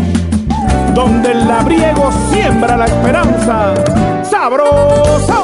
[0.94, 3.74] donde el labriego siembra la esperanza.
[4.30, 5.44] ¡Sabroso!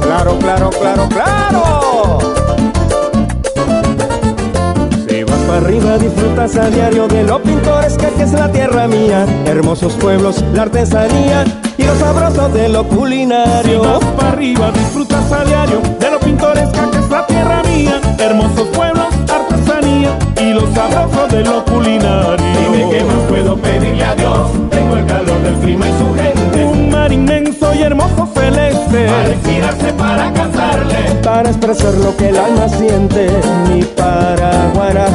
[0.00, 2.18] Claro, claro, claro, claro.
[5.08, 9.26] Si vas para arriba disfrutas a diario de lo pintoresca que es la tierra mía.
[9.46, 11.44] Hermosos pueblos, la artesanía
[11.76, 13.82] y lo sabroso de lo Si culinario.
[13.82, 16.93] vas para arriba, disfrutas a diario de lo pintoresca
[18.24, 22.38] Hermosos pueblos, artesanía y lo sabroso de lo culinario.
[22.58, 24.50] Dime qué más puedo pedirle a Dios.
[24.70, 26.64] Tengo el calor del clima y su gente.
[26.64, 29.08] Un mar inmenso y hermoso celeste.
[29.08, 30.96] Para para cantarle.
[31.22, 33.28] Para expresar lo que el alma siente,
[33.68, 35.06] mi Paraguaná.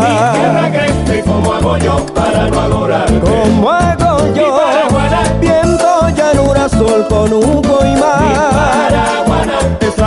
[0.00, 3.20] Mi tierra agreste, ¿cómo hago yo para no adorarte?
[3.20, 4.58] Como hago yo,
[5.40, 8.65] viento, llanura, sol con un mi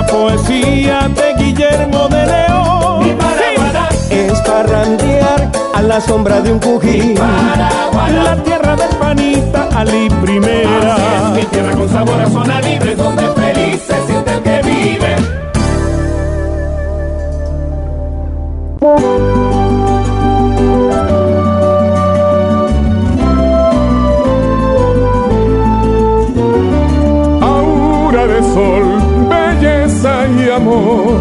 [0.10, 3.18] poesía de Guillermo de mi León.
[3.18, 7.16] Paraguaná, Es parrandear a la sombra de un cují.
[7.16, 8.24] Paraguaná.
[8.24, 10.96] La tierra del panita Ali Primera.
[10.96, 14.62] Así es, mi tierra con sabor a zona libre, donde feliz se siente el que
[14.64, 15.16] vive.
[27.42, 28.99] aura de sol,
[30.60, 31.20] amor.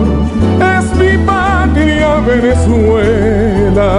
[0.77, 3.91] Es mi patria Venezuela,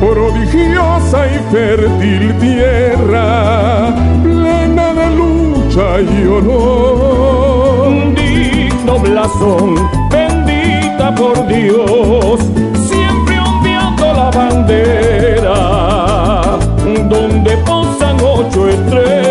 [0.00, 8.14] prodigiosa y fértil tierra, plena de lucha y honor.
[8.14, 9.70] digno blasón,
[10.10, 12.40] bendita por Dios,
[12.88, 15.58] siempre ondeando la bandera,
[17.08, 19.21] donde posan ocho estrellas,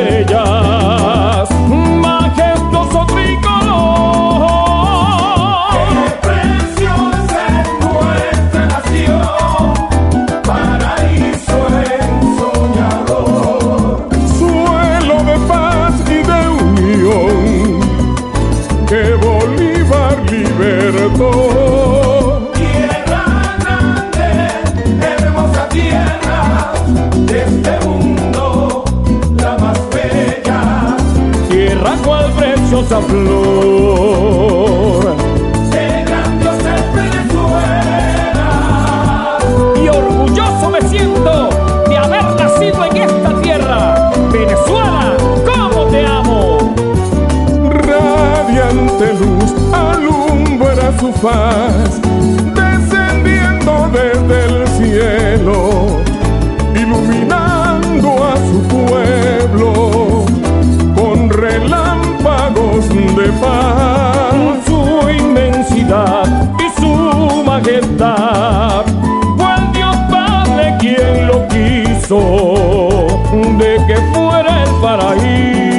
[32.92, 34.66] hermosa flor.
[35.72, 38.50] De grandiosa es Venezuela.
[39.82, 41.50] Y orgulloso me siento
[41.88, 44.12] de haber nacido en esta tierra.
[44.32, 45.16] Venezuela,
[45.46, 46.74] ¿cómo te amo?
[47.70, 52.02] Radiante luz alumbra su faz,
[52.56, 56.02] descendiendo desde el cielo,
[56.76, 59.81] iluminando a su pueblo.
[64.66, 68.84] Su inmensidad y su majestad.
[69.38, 72.18] Fue Dios Padre quien lo quiso,
[73.60, 75.71] de que fuera el paraíso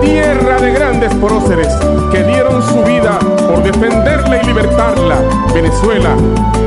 [0.00, 1.68] Tierra de grandes próceres
[2.10, 5.16] que dieron su vida por defenderla y libertarla.
[5.54, 6.16] Venezuela,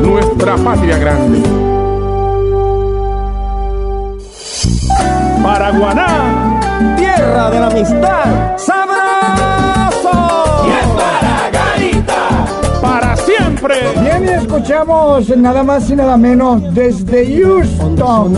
[0.01, 1.41] nuestra patria grande.
[5.43, 6.59] Paraguaná,
[6.97, 8.57] tierra de la amistad.
[8.57, 10.34] ¡Sabroso!
[12.95, 13.75] Para siempre.
[13.99, 18.33] Bien, y escuchamos nada más y nada menos desde Houston.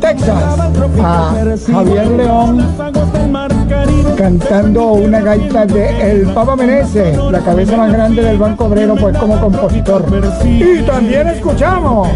[0.00, 0.60] Texas,
[1.02, 1.32] a
[1.72, 2.66] Javier León
[4.18, 9.16] cantando una gaita de El Papa Menezes, la cabeza más grande del Banco Obrero, pues
[9.16, 10.04] como compositor.
[10.44, 12.06] Y también escuchamos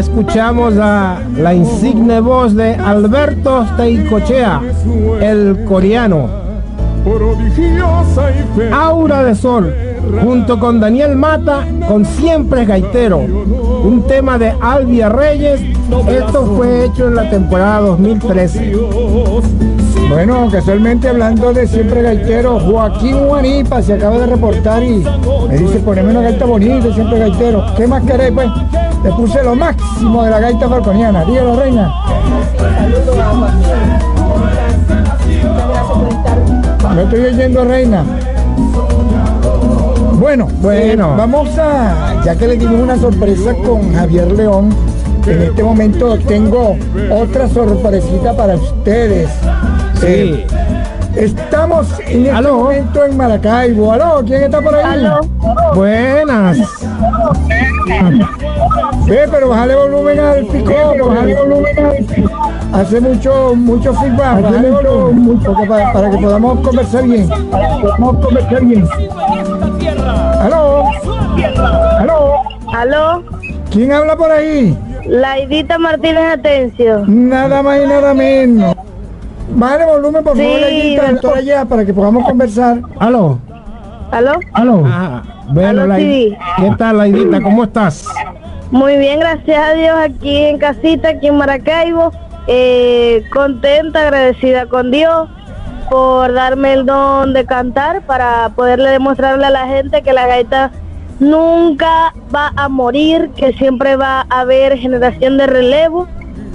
[0.00, 4.62] escuchamos a la insigne voz de Alberto Steicochea,
[5.20, 6.28] el coreano.
[8.72, 9.74] Aura de Sol,
[10.22, 15.60] junto con Daniel Mata, con Siempre Gaitero, un tema de Albia Reyes.
[16.08, 18.76] Esto fue hecho en la temporada 2013.
[20.08, 25.04] Bueno, casualmente hablando de siempre gaitero, Joaquín Juanipa se acaba de reportar y
[25.48, 27.64] me dice, poneme una gaita bonita, siempre gaitero.
[27.76, 28.48] ¿Qué más queréis, pues?
[29.02, 31.24] Le puse lo máximo de la gaita falconiana.
[31.24, 31.92] Dígalo, reina.
[36.94, 38.04] Me estoy oyendo, reina.
[40.18, 44.68] Bueno, bueno, vamos a, ya que le dimos una sorpresa con Javier León,
[45.26, 46.76] en este momento tengo
[47.10, 49.30] otra sorpresita para ustedes.
[50.02, 50.46] Eh,
[51.16, 53.92] estamos en este momento en Maracaibo.
[53.92, 54.22] ¿Aló?
[54.26, 55.06] ¿Quién está por ahí?
[55.74, 56.58] Buenas.
[59.06, 60.72] Ve, pero bájale volumen al pico,
[61.06, 62.30] bájale volumen al pico.
[62.72, 67.28] Hace mucho, mucho feedback, bájale volumen, porque para, para que podamos conversar bien.
[67.50, 68.88] Para que podamos conversar bien.
[70.40, 70.84] ¿Aló?
[71.98, 72.32] ¿Aló?
[72.72, 73.22] ¿Aló?
[73.70, 74.76] ¿Quién habla por ahí?
[75.06, 77.04] Laidita Martínez Atencio.
[77.06, 78.76] Nada más y nada menos.
[79.52, 82.80] Bájale volumen, por favor, Sí, Laidita, allá, para que podamos conversar.
[82.98, 83.38] ¿Aló?
[84.10, 84.40] ¿Aló?
[84.52, 84.82] ¿Aló?
[85.48, 86.36] Bueno, Aló, sí.
[86.56, 87.40] ¿qué tal, Laidita?
[87.40, 88.06] ¿Cómo estás?
[88.70, 92.12] Muy bien, gracias a Dios, aquí en casita, aquí en Maracaibo.
[92.46, 95.28] Eh, contenta, agradecida con Dios
[95.88, 100.70] por darme el don de cantar para poderle demostrarle a la gente que la gaita
[101.18, 106.08] nunca va a morir, que siempre va a haber generación de relevo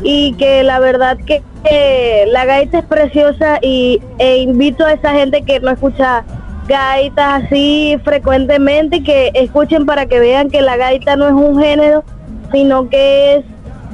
[0.03, 5.11] y que la verdad que, que la gaita es preciosa y e invito a esa
[5.11, 6.23] gente que no escucha
[6.67, 12.03] gaitas así frecuentemente que escuchen para que vean que la gaita no es un género
[12.51, 13.45] sino que es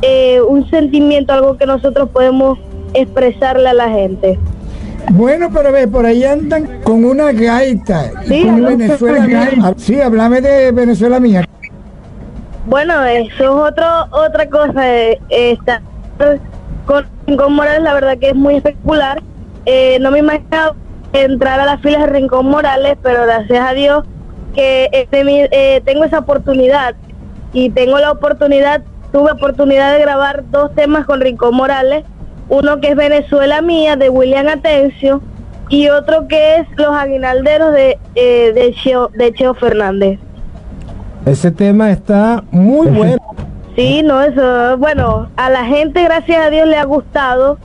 [0.02, 2.58] eh, un sentimiento algo que nosotros podemos
[2.94, 4.40] expresarle a la gente
[5.12, 8.12] Bueno, pero ve, por ahí andan con una gaita.
[8.28, 8.64] Sí, con.
[8.64, 9.50] Venezuela mía.
[9.64, 11.46] Ah, Sí, háblame de Venezuela mía.
[12.68, 14.88] Bueno, eso es otro, otra cosa.
[14.88, 15.82] eh, estar
[16.86, 19.22] con, Rincón Morales, la verdad que es muy espectacular.
[19.66, 20.76] Eh, no me imaginaba
[21.14, 24.06] entrar a las filas de Rincón Morales, pero gracias a Dios
[24.54, 26.96] que este, eh, tengo esa oportunidad
[27.54, 28.82] y tengo la oportunidad,
[29.12, 32.04] tuve oportunidad de grabar dos temas con Rincón Morales,
[32.50, 35.22] uno que es Venezuela Mía de William Atencio
[35.70, 40.20] y otro que es Los Aguinalderos de, eh, de, Cheo, de Cheo Fernández.
[41.26, 43.18] Ese tema está muy bueno.
[43.76, 47.58] Sí, no, eso, bueno, a la gente, gracias a Dios, le ha gustado.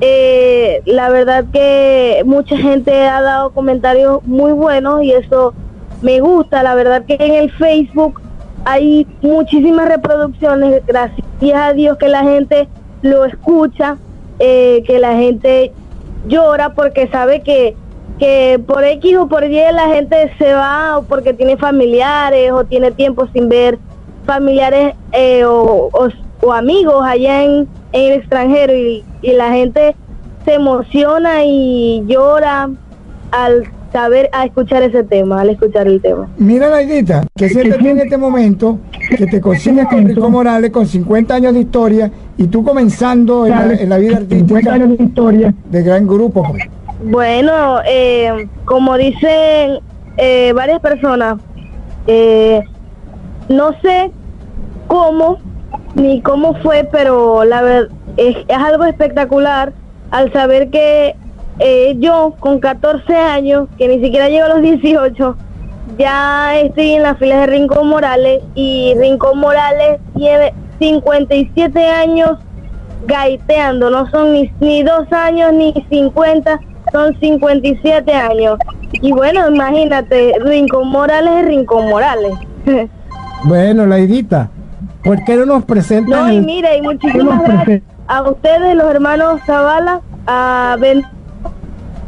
[0.00, 5.54] Eh, la verdad que mucha gente ha dado comentarios muy buenos y eso
[6.02, 6.62] me gusta.
[6.62, 8.20] La verdad que en el Facebook
[8.64, 11.24] hay muchísimas reproducciones, gracias
[11.54, 12.68] a Dios que la gente
[13.02, 13.96] lo escucha
[14.40, 15.72] eh, que la gente
[16.26, 17.74] llora porque sabe que,
[18.18, 22.64] que por X o por Y la gente se va o porque tiene familiares o
[22.64, 23.78] tiene tiempo sin ver
[24.26, 26.08] familiares eh, o, o-
[26.42, 29.94] o amigos allá en, en el extranjero y, y la gente
[30.44, 32.70] se emociona y llora
[33.30, 36.28] al saber, a escuchar ese tema, al escuchar el tema.
[36.36, 38.78] Mira, Laidita, que sientes en este momento
[39.16, 43.52] que te consigues con Rico Morales con 50 años de historia y tú comenzando en
[43.52, 46.42] la, en la vida artística de historia de gran grupo.
[46.48, 46.64] pues.
[47.04, 49.78] Bueno, eh, como dicen
[50.16, 51.40] eh, varias personas,
[52.06, 52.60] eh,
[53.48, 54.10] no sé
[54.86, 55.38] cómo
[55.98, 59.72] ni cómo fue, pero la verdad es, algo espectacular
[60.10, 61.14] al saber que
[61.58, 65.36] eh, yo con 14 años, que ni siquiera llego a los 18,
[65.98, 72.38] ya estoy en las filas de Rincón Morales y Rincón Morales tiene 57 años
[73.06, 76.60] gaiteando, no son ni, ni dos años ni 50,
[76.92, 78.58] son 57 años.
[78.92, 82.32] Y bueno, imagínate, Rincón Morales es Rincón Morales.
[83.44, 84.50] Bueno, Laidita,
[85.04, 86.20] ¿por qué no nos presentas?
[86.20, 91.04] No, y mire, y ¿Qué muchísimas gracias a ustedes, los hermanos Zavala, a, Ben-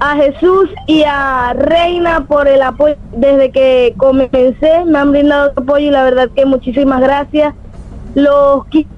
[0.00, 2.96] a Jesús y a Reina por el apoyo.
[3.12, 7.54] Desde que comencé me han brindado apoyo y la verdad que muchísimas gracias.
[8.14, 8.88] Los quiero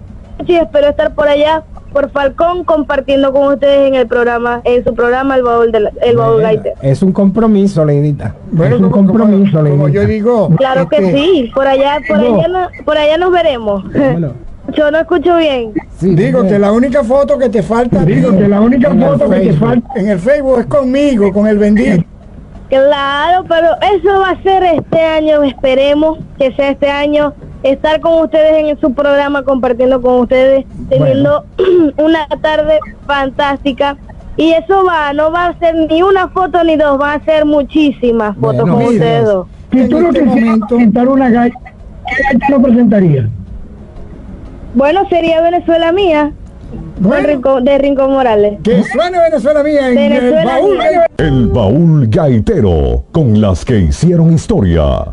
[0.47, 1.63] y espero estar por allá,
[1.93, 5.93] por Falcón, compartiendo con ustedes en el programa, en su programa El Baúl, de la-
[6.03, 6.75] el Baúl Gaiter.
[6.83, 8.35] Es un compromiso, Leidita.
[8.51, 9.91] Bueno, es un como- compromiso, como Leidita.
[9.91, 12.35] yo digo, Claro que este, sí, por allá, por No.
[12.41, 13.85] allá, no- por allá nos veremos.
[14.77, 15.73] Yo no escucho bien.
[16.01, 19.29] digo que la única foto que te falta Digo que la única en el foto
[19.29, 22.05] que te Facebook- falta- en el Facebook es conmigo, con el bendito.
[22.69, 28.23] Claro, pero eso va a ser este año, esperemos que sea este año, estar con
[28.25, 31.45] ustedes en su programa, compartiendo con ustedes, teniendo
[31.97, 33.97] una tarde fantástica.
[34.37, 37.45] Y eso va, no va a ser ni una foto ni dos, va a ser
[37.45, 39.47] muchísimas fotos Bueno, con mira, ustedes dos.
[39.73, 43.29] Si tú no quisieras presentar una gaita, ¿qué gaita no presentaría?
[44.75, 46.33] Bueno, sería Venezuela mía,
[46.99, 48.59] de, Rincón, de Rincón Morales.
[48.63, 50.79] Que suene Venezuela mía en Venezuela el baúl.
[50.79, 51.07] mía.
[51.19, 55.05] El baúl gaitero, con las que hicieron historia.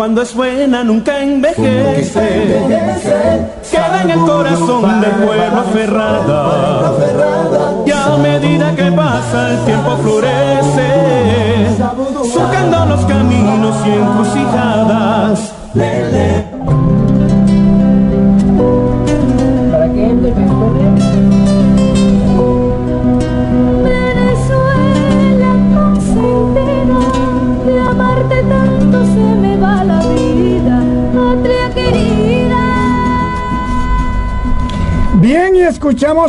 [0.00, 2.56] Cuando es buena nunca envejece.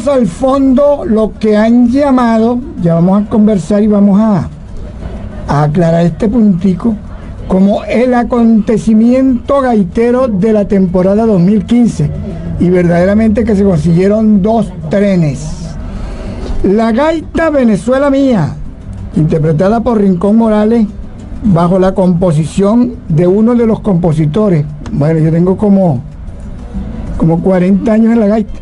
[0.07, 4.49] Al fondo lo que han llamado, ya vamos a conversar y vamos a
[5.47, 6.95] aclarar este puntico,
[7.47, 12.09] como el acontecimiento gaitero de la temporada 2015.
[12.59, 15.75] Y verdaderamente que se consiguieron dos trenes.
[16.63, 18.55] La gaita Venezuela Mía,
[19.15, 20.85] interpretada por Rincón Morales,
[21.43, 24.63] bajo la composición de uno de los compositores.
[24.91, 26.01] Bueno, yo tengo como,
[27.17, 28.60] como 40 años en la gaita.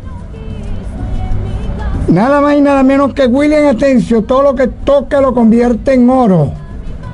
[2.10, 6.10] Nada más y nada menos que William Atencio, todo lo que toca lo convierte en
[6.10, 6.50] oro.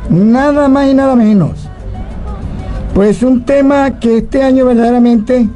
[0.09, 1.68] Nada más y nada menos.
[2.94, 5.51] Pues un tema que este año verdaderamente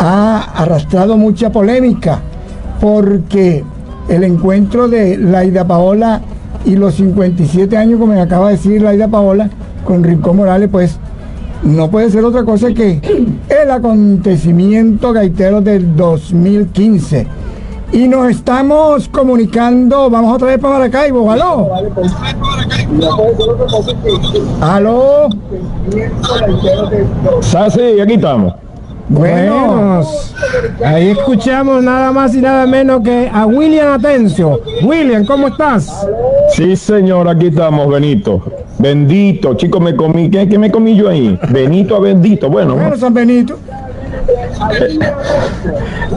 [0.00, 2.18] ha arrastrado mucha polémica,
[2.80, 3.62] porque
[4.08, 6.20] el encuentro de Laida Paola
[6.64, 9.48] y los 57 años, como me acaba de decir Laida Paola,
[9.84, 10.98] con Rincón Morales, pues
[11.62, 13.00] no puede ser otra cosa que
[13.48, 17.39] el acontecimiento gaitero del 2015.
[17.92, 21.68] Y nos estamos comunicando, vamos otra vez para Maracaibo, aló.
[24.60, 25.28] Aló.
[27.42, 28.54] Sí, aquí estamos.
[29.08, 30.02] Bueno,
[30.84, 34.60] ahí escuchamos nada más y nada menos que a William Atencio.
[34.84, 36.06] William, ¿cómo estás?
[36.50, 38.40] Sí, señor, aquí estamos, Benito.
[38.78, 41.36] Bendito, chicos, me comí, ¿qué, qué me comí yo ahí?
[41.50, 42.76] Benito a bendito, bueno.
[42.76, 43.58] Bueno, San Benito.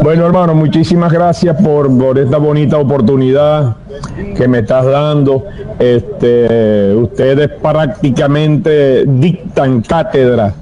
[0.02, 3.76] Bueno, hermano, muchísimas gracias por, por esta bonita oportunidad
[4.36, 5.46] que me estás dando.
[5.80, 10.54] Este, ustedes prácticamente dictan cátedra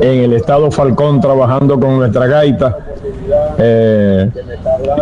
[0.00, 2.78] en el estado Falcón trabajando con nuestra gaita.
[3.58, 4.30] Eh,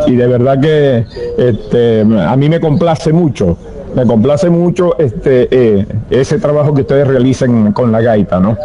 [0.06, 1.06] y de verdad que
[1.38, 3.56] este, a mí me complace mucho,
[3.94, 8.56] me complace mucho este, eh, ese trabajo que ustedes realizan con la gaita, ¿no?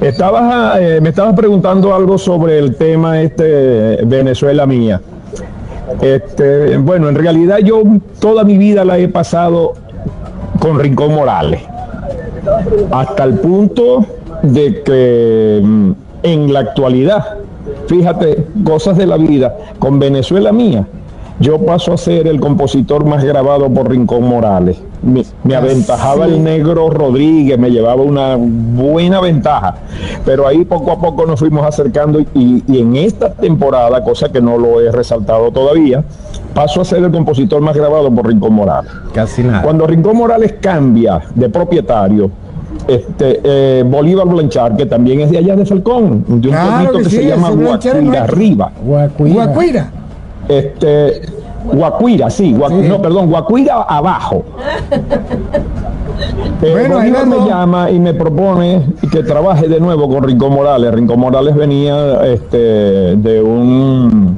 [0.00, 5.00] Estabas, eh, me estabas preguntando algo sobre el tema este Venezuela mía.
[6.00, 7.82] Este, bueno, en realidad yo
[8.20, 9.74] toda mi vida la he pasado
[10.58, 11.62] con Rincón Morales,
[12.90, 14.04] hasta el punto
[14.42, 17.38] de que mm, en la actualidad,
[17.86, 20.86] fíjate, cosas de la vida, con Venezuela mía,
[21.40, 24.80] yo paso a ser el compositor más grabado por Rincón Morales.
[25.02, 29.76] Me, me aventajaba el negro Rodríguez, me llevaba una buena ventaja,
[30.24, 34.40] pero ahí poco a poco nos fuimos acercando y, y en esta temporada, cosa que
[34.40, 36.02] no lo he resaltado todavía,
[36.52, 38.90] paso a ser el compositor más grabado por Rincón Morales.
[39.12, 39.62] Casi nada.
[39.62, 42.30] Cuando Rincón Morales cambia de propietario,
[42.88, 46.98] este, eh, Bolívar Blanchard, que también es de allá de Falcón, de un Claro pueblito
[46.98, 48.22] que que, sí, se llama Guacuira.
[48.24, 48.72] Arriba.
[48.82, 49.92] Guacuira.
[50.48, 51.22] Este,
[51.72, 54.44] Guacuira, sí, Guacu- no, perdón, Guacuira abajo.
[56.60, 60.92] Eh, Bueno, ahí me llama y me propone que trabaje de nuevo con Rincón Morales.
[60.92, 62.56] Rincón Morales venía este,
[63.16, 64.36] de un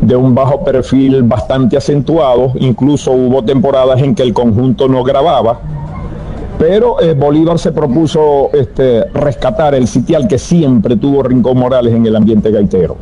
[0.00, 5.58] de un bajo perfil bastante acentuado, incluso hubo temporadas en que el conjunto no grababa,
[6.58, 12.06] pero eh, Bolívar se propuso este, rescatar el sitial que siempre tuvo Rincón Morales en
[12.06, 12.96] el ambiente gaitero.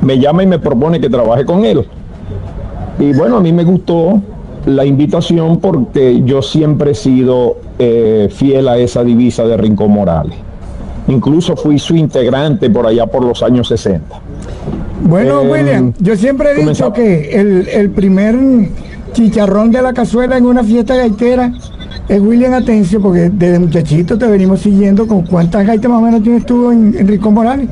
[0.00, 1.84] Me llama y me propone que trabaje con él.
[2.98, 4.20] Y bueno, a mí me gustó
[4.66, 10.36] la invitación porque yo siempre he sido eh, fiel a esa divisa de Rincón Morales.
[11.08, 14.04] Incluso fui su integrante por allá por los años 60.
[15.04, 18.36] Bueno, Eh, William, yo siempre he dicho que el, el primer
[19.12, 21.52] chicharrón de la cazuela en una fiesta gaitera
[22.08, 26.22] es William Atencio, porque desde muchachito te venimos siguiendo con cuántas gaitas más o menos
[26.22, 27.68] tienes tú en, en Rincón Morales.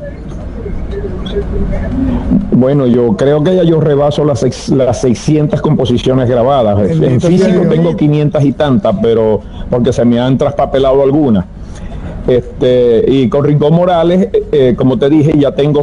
[2.53, 6.79] Bueno, yo creo que ya yo rebaso las, seis- las 600 composiciones grabadas.
[6.91, 9.41] En físico tengo 500 y tantas, pero
[9.71, 11.45] porque se me han traspapelado algunas.
[12.27, 15.81] Este, y con Rincón Morales, eh, eh, como te dije, ya tengo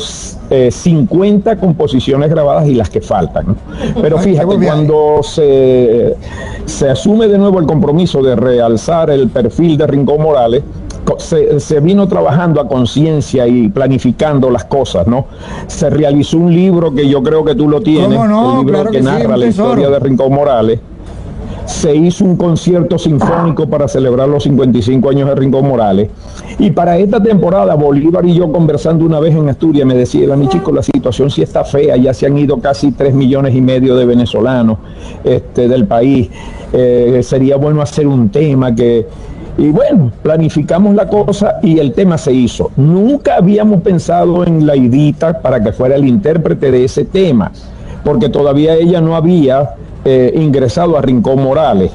[0.51, 3.47] eh, 50 composiciones grabadas y las que faltan.
[3.47, 3.55] ¿no?
[4.01, 6.15] Pero fíjate, cuando se,
[6.65, 10.61] se asume de nuevo el compromiso de realzar el perfil de Rincón Morales,
[11.17, 15.25] se, se vino trabajando a conciencia y planificando las cosas, ¿no?
[15.67, 18.51] Se realizó un libro que yo creo que tú lo tienes, ¿Cómo no?
[18.51, 20.79] el libro Claro que, narra un la historia de Rincón Morales.
[21.65, 26.09] se hizo un concierto sinfónico para celebrar los 55 años de Rincón Morales.
[26.59, 30.47] Y para esta temporada, Bolívar y yo conversando una vez en Asturias, me decía, mi
[30.47, 33.95] chico, la situación sí está fea, ya se han ido casi 3 millones y medio
[33.95, 34.77] de venezolanos
[35.23, 36.29] este, del país.
[36.73, 39.05] Eh, sería bueno hacer un tema que...
[39.57, 42.71] Y bueno, planificamos la cosa y el tema se hizo.
[42.77, 47.51] Nunca habíamos pensado en la Idita para que fuera el intérprete de ese tema,
[48.03, 49.71] porque todavía ella no había
[50.05, 51.91] eh, ingresado a Rincón Morales.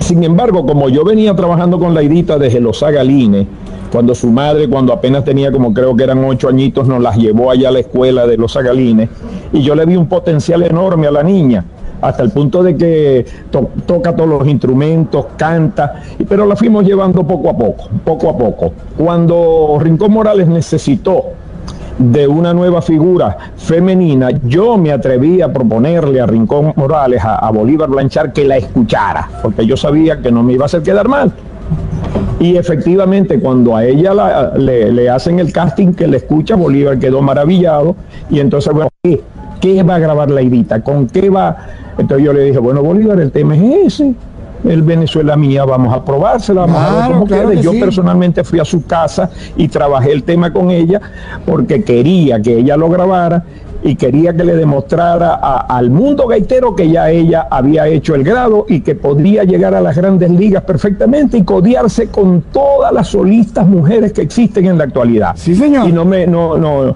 [0.00, 3.46] Sin embargo, como yo venía trabajando con la Idita desde los Agalines,
[3.92, 7.50] cuando su madre, cuando apenas tenía como creo que eran ocho añitos, nos las llevó
[7.50, 9.10] allá a la escuela de los Agalines,
[9.52, 11.66] y yo le vi un potencial enorme a la niña
[12.02, 17.26] hasta el punto de que to- toca todos los instrumentos, canta, pero la fuimos llevando
[17.26, 18.72] poco a poco, poco a poco.
[18.98, 21.22] Cuando Rincón Morales necesitó
[21.98, 27.88] de una nueva figura femenina, yo me atreví a proponerle a Rincón Morales, a, Bolívar
[27.88, 31.32] Blanchard, que la escuchara, porque yo sabía que no me iba a hacer quedar mal.
[32.40, 37.22] Y efectivamente, cuando a ella la- le, hacen el casting que le escucha, Bolívar quedó
[37.22, 37.94] maravillado.
[38.30, 38.88] Y entonces, bueno,
[39.60, 40.82] ¿qué, va a grabar la Idita?
[40.82, 41.56] ¿Con qué va?
[41.98, 44.14] Entonces yo le dije, bueno, Bolívar, el tema es ese.
[44.64, 47.80] El Venezuela mía, vamos a probársela, vamos a ver Claro, cómo claro Yo sí.
[47.80, 51.00] personalmente fui a su casa y trabajé el tema con ella
[51.44, 53.42] porque quería que ella lo grabara
[53.82, 58.22] y quería que le demostrara a- al mundo gaitero que ya ella había hecho el
[58.22, 63.08] grado y que podría llegar a las grandes ligas perfectamente y codearse con todas las
[63.08, 65.32] solistas mujeres que existen en la actualidad.
[65.34, 65.88] Sí, señor.
[65.88, 66.94] Y no me, no, no,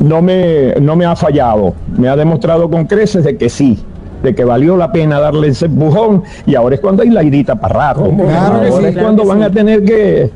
[0.00, 1.74] no me, no me ha fallado.
[1.98, 3.78] Me ha demostrado con creces de que sí
[4.22, 7.56] de que valió la pena darle ese empujón y ahora es cuando hay la irita
[7.56, 8.10] para rato.
[8.10, 9.44] Claro ahora sí, es claro cuando van sí.
[9.44, 10.30] a tener que,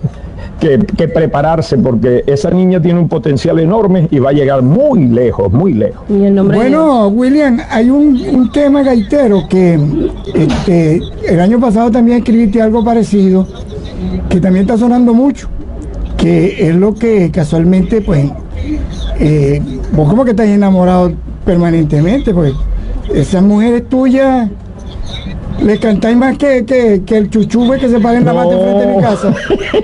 [0.60, 5.06] que, que prepararse porque esa niña tiene un potencial enorme y va a llegar muy
[5.06, 6.02] lejos, muy lejos.
[6.08, 9.78] Bueno, William, hay un, un tema gaitero que
[10.34, 13.46] este, el año pasado también escribiste algo parecido,
[14.28, 15.48] que también está sonando mucho,
[16.16, 18.30] que es lo que casualmente, pues,
[19.18, 19.60] eh,
[19.92, 21.12] vos como que estás enamorado
[21.44, 22.52] permanentemente, pues,
[23.14, 24.48] esas mujeres tuyas
[25.62, 28.86] le cantáis más que, que, que el chuchube que se para en la mata enfrente
[28.86, 29.34] de mi casa.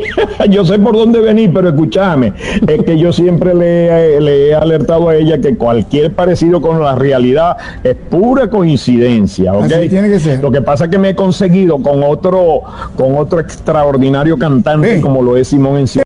[0.50, 2.32] yo sé por dónde venir, pero escúchame,
[2.66, 6.82] es que yo siempre le, he- le he alertado a ella que cualquier parecido con
[6.82, 9.64] la realidad es pura coincidencia, ¿ok?
[9.72, 10.42] Así tiene que ser.
[10.42, 12.62] Lo que pasa es que me he conseguido con otro,
[12.96, 16.04] con otro extraordinario cantante como lo es Simón Enciano.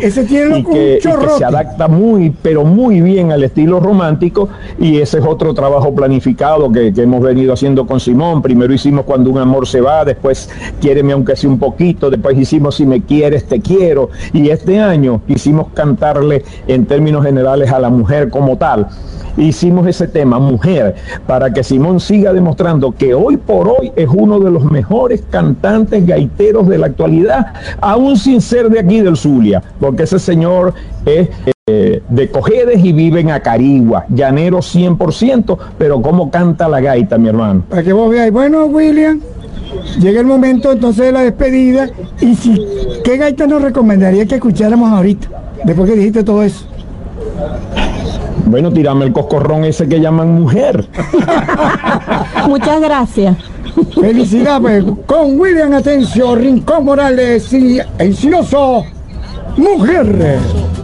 [0.00, 1.38] Ese tiene y que, y que chorrote.
[1.38, 4.48] se adapta muy, pero muy bien al estilo romántico
[4.78, 8.42] y ese es otro trabajo planificado que, que hemos venido haciendo con Simón.
[8.42, 10.48] Primero hicimos Cuando un amor se va, después
[10.80, 15.20] Quiéreme aunque sea un poquito, después hicimos Si me quieres, te quiero y este año
[15.26, 18.86] quisimos cantarle en términos generales a la mujer como tal.
[19.36, 20.94] Hicimos ese tema, mujer,
[21.26, 26.06] para que Simón siga demostrando que hoy por hoy es uno de los mejores cantantes
[26.06, 27.46] gaiteros de la actualidad,
[27.80, 31.28] aún sin ser de aquí del Zulia, porque ese señor es
[31.66, 37.28] eh, de Cojedes y vive en Acarigua, llanero 100%, pero cómo canta la gaita, mi
[37.28, 37.64] hermano.
[37.68, 39.20] Para que vos veáis, bueno, William,
[39.98, 41.90] llega el momento entonces de la despedida.
[42.20, 42.64] Y si,
[43.02, 45.26] ¿qué gaita nos recomendaría que escucháramos ahorita?
[45.64, 46.64] Después que dijiste todo eso.
[48.46, 50.86] Bueno, tirame el coscorrón ese que llaman mujer.
[52.48, 53.36] Muchas gracias.
[53.94, 58.84] Felicidades con William Atencio, Rincón Morales y Encinoso,
[59.56, 60.81] Mujer.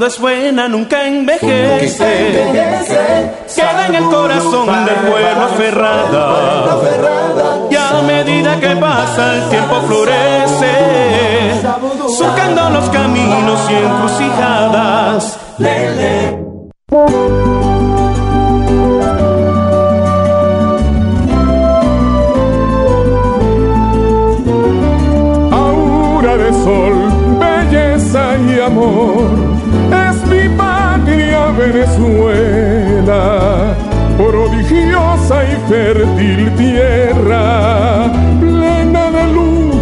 [0.00, 2.48] cuando es buena nunca envejece,
[3.54, 6.78] queda en el corazón del pueblo aferrada.
[7.70, 11.60] Y a medida que pasa el tiempo florece,
[12.16, 15.38] surcando los caminos y encrucijadas.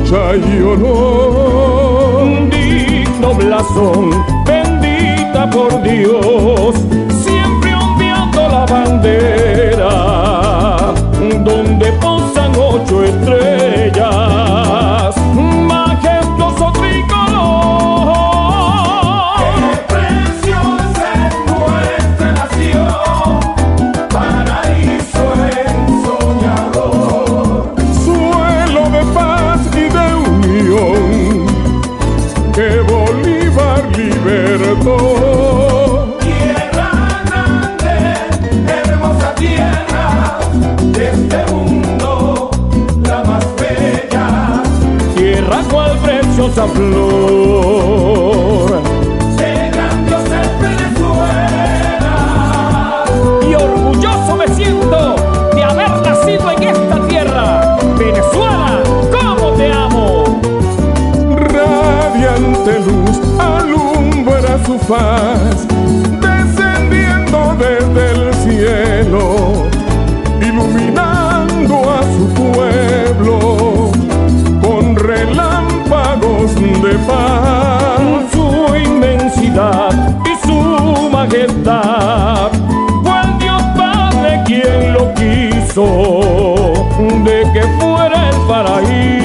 [0.09, 0.41] lucha y.
[2.51, 4.11] Digno blasón,
[4.45, 6.75] bendita por Dios,
[7.23, 9.68] siempre ondeando la bandera.
[32.59, 34.97] que Bolívar libertó.
[36.21, 36.91] Tierra
[37.29, 37.97] grande,
[38.67, 40.41] hermosa tierra
[40.81, 42.51] de este mundo,
[43.05, 44.65] la más bella.
[45.15, 48.68] Tierra cual preciosa flor.
[66.19, 69.67] Descendiendo desde el cielo,
[70.41, 73.91] iluminando a su pueblo
[74.63, 78.01] con relámpagos de paz.
[78.33, 85.85] Su inmensidad y su majestad el Dios Padre quien lo quiso,
[87.25, 89.18] de que fuera el paraíso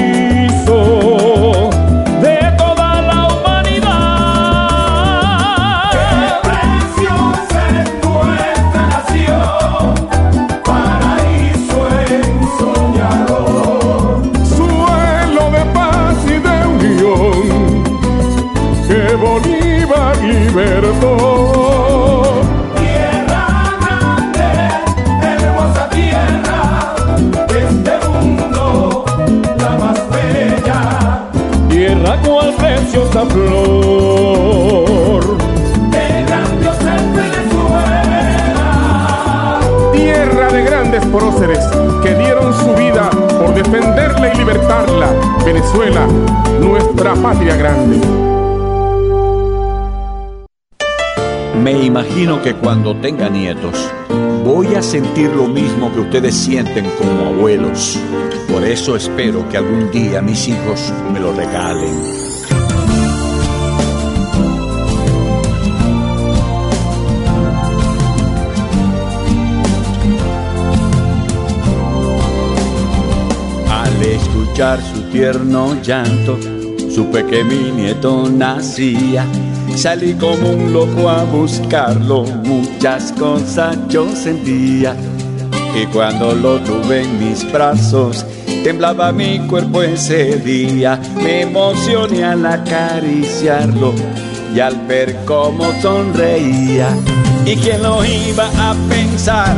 [44.54, 45.12] libertarla.
[45.44, 46.06] Venezuela,
[46.60, 48.00] nuestra patria grande.
[51.62, 53.90] Me imagino que cuando tenga nietos,
[54.44, 57.98] voy a sentir lo mismo que ustedes sienten como abuelos.
[58.50, 62.23] Por eso espero que algún día mis hijos me lo regalen.
[74.54, 76.38] Su tierno llanto,
[76.88, 79.26] supe que mi nieto nacía.
[79.74, 84.94] Salí como un loco a buscarlo, muchas cosas yo sentía.
[85.74, 88.24] Y cuando lo tuve en mis brazos,
[88.62, 91.00] temblaba mi cuerpo ese día.
[91.16, 93.92] Me emocioné al acariciarlo
[94.54, 96.90] y al ver cómo sonreía.
[97.44, 99.56] ¿Y quién lo iba a pensar?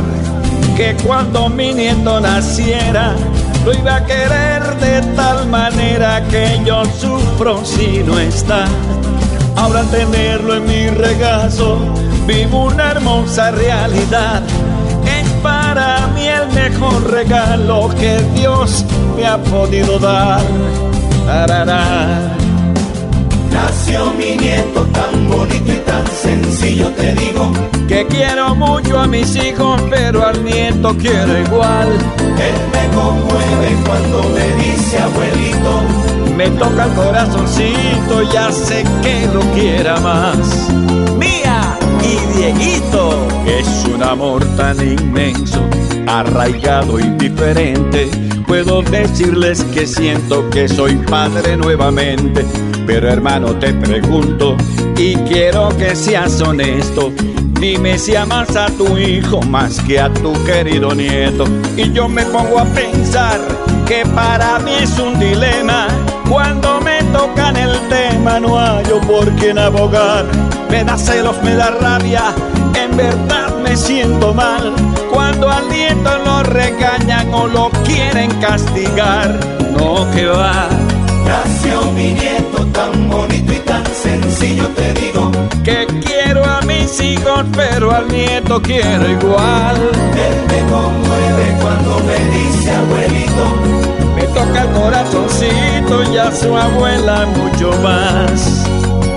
[0.75, 3.15] Que cuando mi nieto naciera,
[3.67, 8.63] lo iba a querer de tal manera que yo sufro si no está.
[9.57, 11.77] Ahora tenerlo en mi regazo,
[12.25, 14.41] vivo una hermosa realidad.
[15.19, 18.85] Es para mí el mejor regalo que Dios
[19.17, 20.39] me ha podido dar.
[23.57, 27.51] Nació mi nieto tan bonito y tan sencillo, te digo.
[27.87, 31.87] Que quiero mucho a mis hijos, pero al nieto quiero igual.
[32.47, 35.81] Él me conmueve cuando me dice abuelito.
[36.35, 40.37] Me toca el corazoncito, ya sé que lo quiera más.
[41.17, 45.61] Mía y Dieguito, es un amor tan inmenso,
[46.05, 48.26] arraigado y diferente.
[48.47, 52.45] Puedo decirles que siento que soy padre nuevamente.
[52.87, 54.55] Pero hermano te pregunto
[54.97, 57.11] y quiero que seas honesto.
[57.59, 61.43] Dime si amas a tu hijo más que a tu querido nieto.
[61.75, 63.41] Y yo me pongo a pensar
[63.85, 65.87] que para mí es un dilema.
[66.29, 70.25] Cuando me tocan el tema no hallo por quién abogar.
[70.71, 72.33] Me da celos, me da rabia,
[72.75, 74.73] en verdad me siento mal.
[75.37, 79.39] Cuando al nieto lo regañan o lo quieren castigar.
[79.77, 80.67] No que va.
[81.27, 85.31] Nació mi nieto tan bonito y tan sencillo, te digo.
[85.63, 89.75] Que quiero a mis hijos, pero al nieto quiero igual.
[90.15, 93.45] Él me conmueve cuando me dice abuelito.
[94.15, 98.65] Me toca el corazoncito y a su abuela mucho más.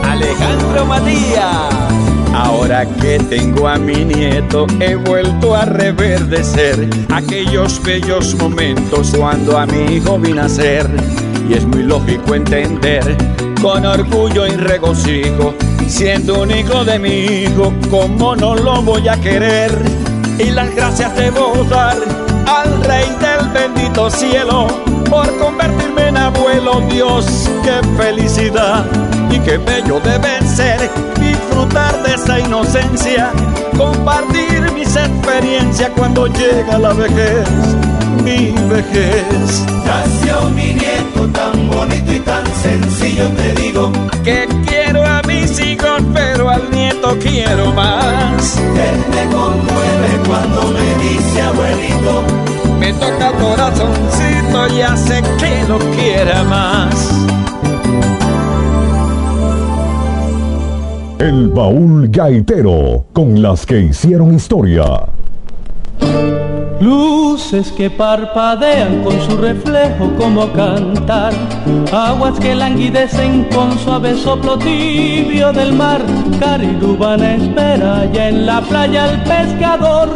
[0.02, 1.99] Alejandro Matías.
[2.51, 9.66] Ahora que tengo a mi nieto, he vuelto a reverdecer aquellos bellos momentos cuando a
[9.66, 10.90] mi hijo vi nacer.
[11.48, 13.16] Y es muy lógico entender,
[13.62, 15.55] con orgullo y regocijo,
[15.86, 19.70] siendo un hijo de mi hijo, ¿cómo no lo voy a querer?
[20.40, 21.97] Y las gracias debo dar
[22.48, 24.66] al Rey del bendito cielo
[25.09, 28.85] por convertirme en abuelo, Dios, qué felicidad
[29.31, 30.90] y qué bello debe ser
[31.20, 33.31] disfrutar de esa inocencia,
[33.77, 37.48] compartir mis experiencias cuando llega la vejez,
[38.24, 39.65] mi vejez.
[39.85, 43.93] Nació mi nieto tan bonito y tan sencillo, te digo.
[44.24, 48.57] Que quiero a mis hijos, pero al nieto quiero más.
[48.59, 52.23] Él me conmueve cuando me dice abuelito.
[52.78, 57.11] Me toca el corazoncito, ya sé que lo quiera más.
[61.20, 64.86] El baúl gaitero con las que hicieron historia.
[66.80, 71.34] Luces que parpadean con su reflejo como cantar,
[71.92, 76.01] aguas que languidecen con suave soplo tibio del mar,
[76.40, 80.09] Carirubana espera ya en la playa el pescador,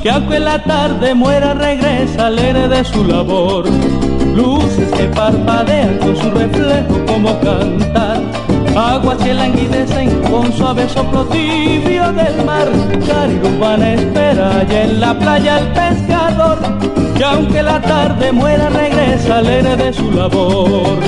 [0.00, 3.64] que aunque la tarde muera regresa alegre de su labor.
[4.36, 8.22] Luces que parpadean con su reflejo como cantar,
[8.78, 12.68] aguas que languidecen con suave soplo tibio del mar.
[13.06, 16.58] Carirubana espera ya en la playa el pescador,
[17.16, 20.98] que aunque la tarde muera regresa alegre de su labor.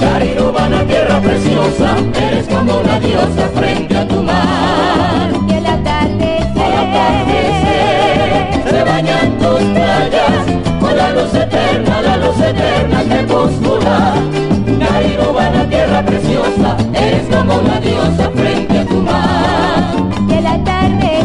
[0.00, 5.30] Carirubana, tierra preciosa, eres como una diosa frente a tu mar.
[5.48, 10.44] Y el atardecer, Al atardecer se bañan tus playas
[10.80, 14.55] con la luz eterna, la luz eterna crepuscular.
[15.96, 19.94] Tierra preciosa, eres como una diosa frente a tu mar.
[20.28, 21.24] y el atardecer,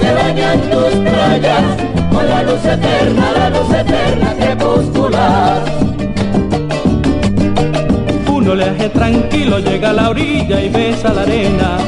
[0.00, 1.62] Se bañan tus playas
[2.12, 5.62] con la luz eterna, la luz eterna crepuscular.
[8.26, 11.78] Un oleaje tranquilo llega a la orilla y besa la arena.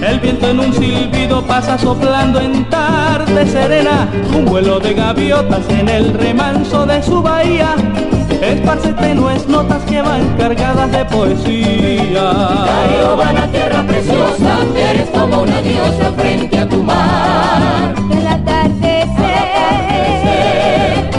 [0.00, 4.08] El viento en un silbido pasa soplando en tarde serena.
[4.34, 7.74] Un vuelo de gaviotas en el remanso de su bahía.
[8.40, 12.32] Esparce tenues notas que van cargadas de poesía.
[12.66, 17.94] Carirubana, tierra preciosa, eres como una diosa frente a tu mar.
[18.08, 19.06] y el atardecer,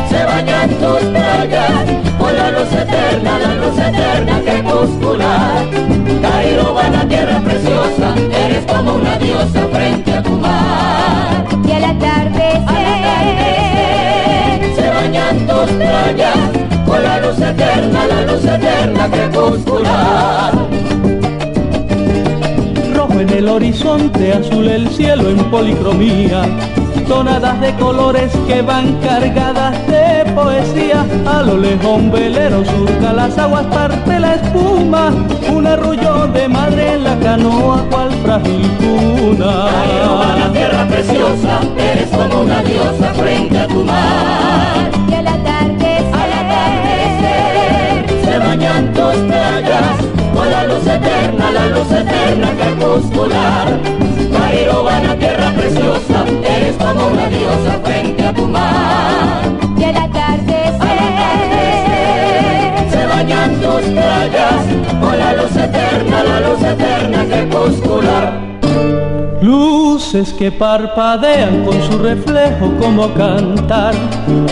[0.09, 1.85] Se bañan tus playas
[2.17, 5.65] con la luz eterna, la luz eterna crepuscular.
[6.21, 8.15] Carirubana, tierra preciosa,
[8.45, 10.09] eres como una diosa frente
[17.30, 20.51] luz eterna, la luz eterna crepuscular.
[22.95, 26.41] Rojo en el horizonte, azul el cielo en policromía.
[27.07, 31.06] Tonadas de colores que van cargadas de poesía.
[31.26, 35.11] A lo lejos un velero surca las aguas, parte la espuma.
[35.51, 39.69] Un arrullo de madre en la canoa, cual frágil cuna.
[39.69, 44.98] Carirubana, tierra preciosa, eres como una diosa frente a tu mar.
[48.49, 49.97] Bañan tus playas
[50.34, 53.67] con la luz eterna, la luz eterna crepuscular.
[54.34, 59.41] Carirubana, tierra preciosa, eres como una diosa frente a tu mar.
[59.77, 60.80] y el atardecer,
[62.91, 64.61] Se bañan tus playas
[64.99, 68.48] con la luz eterna, la luz eterna crepuscular.
[69.49, 73.95] Luces que parpadean con su reflejo como cantar,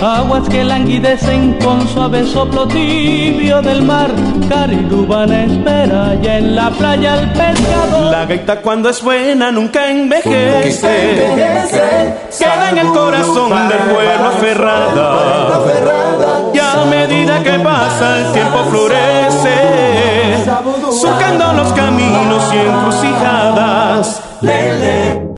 [0.02, 4.10] aguas que languidecen con suave soplo tibio del mar,
[4.50, 8.12] Carirubana espera ya en la playa el pescador.
[8.12, 11.16] La gaita cuando es buena nunca envejece.
[12.40, 15.62] Queda en el corazón del pueblo aferrada.
[16.56, 19.87] Y a medida que pasa el tiempo florece,
[20.92, 24.22] surcando los caminos y encrucijadas.
[24.42, 25.27] Lele.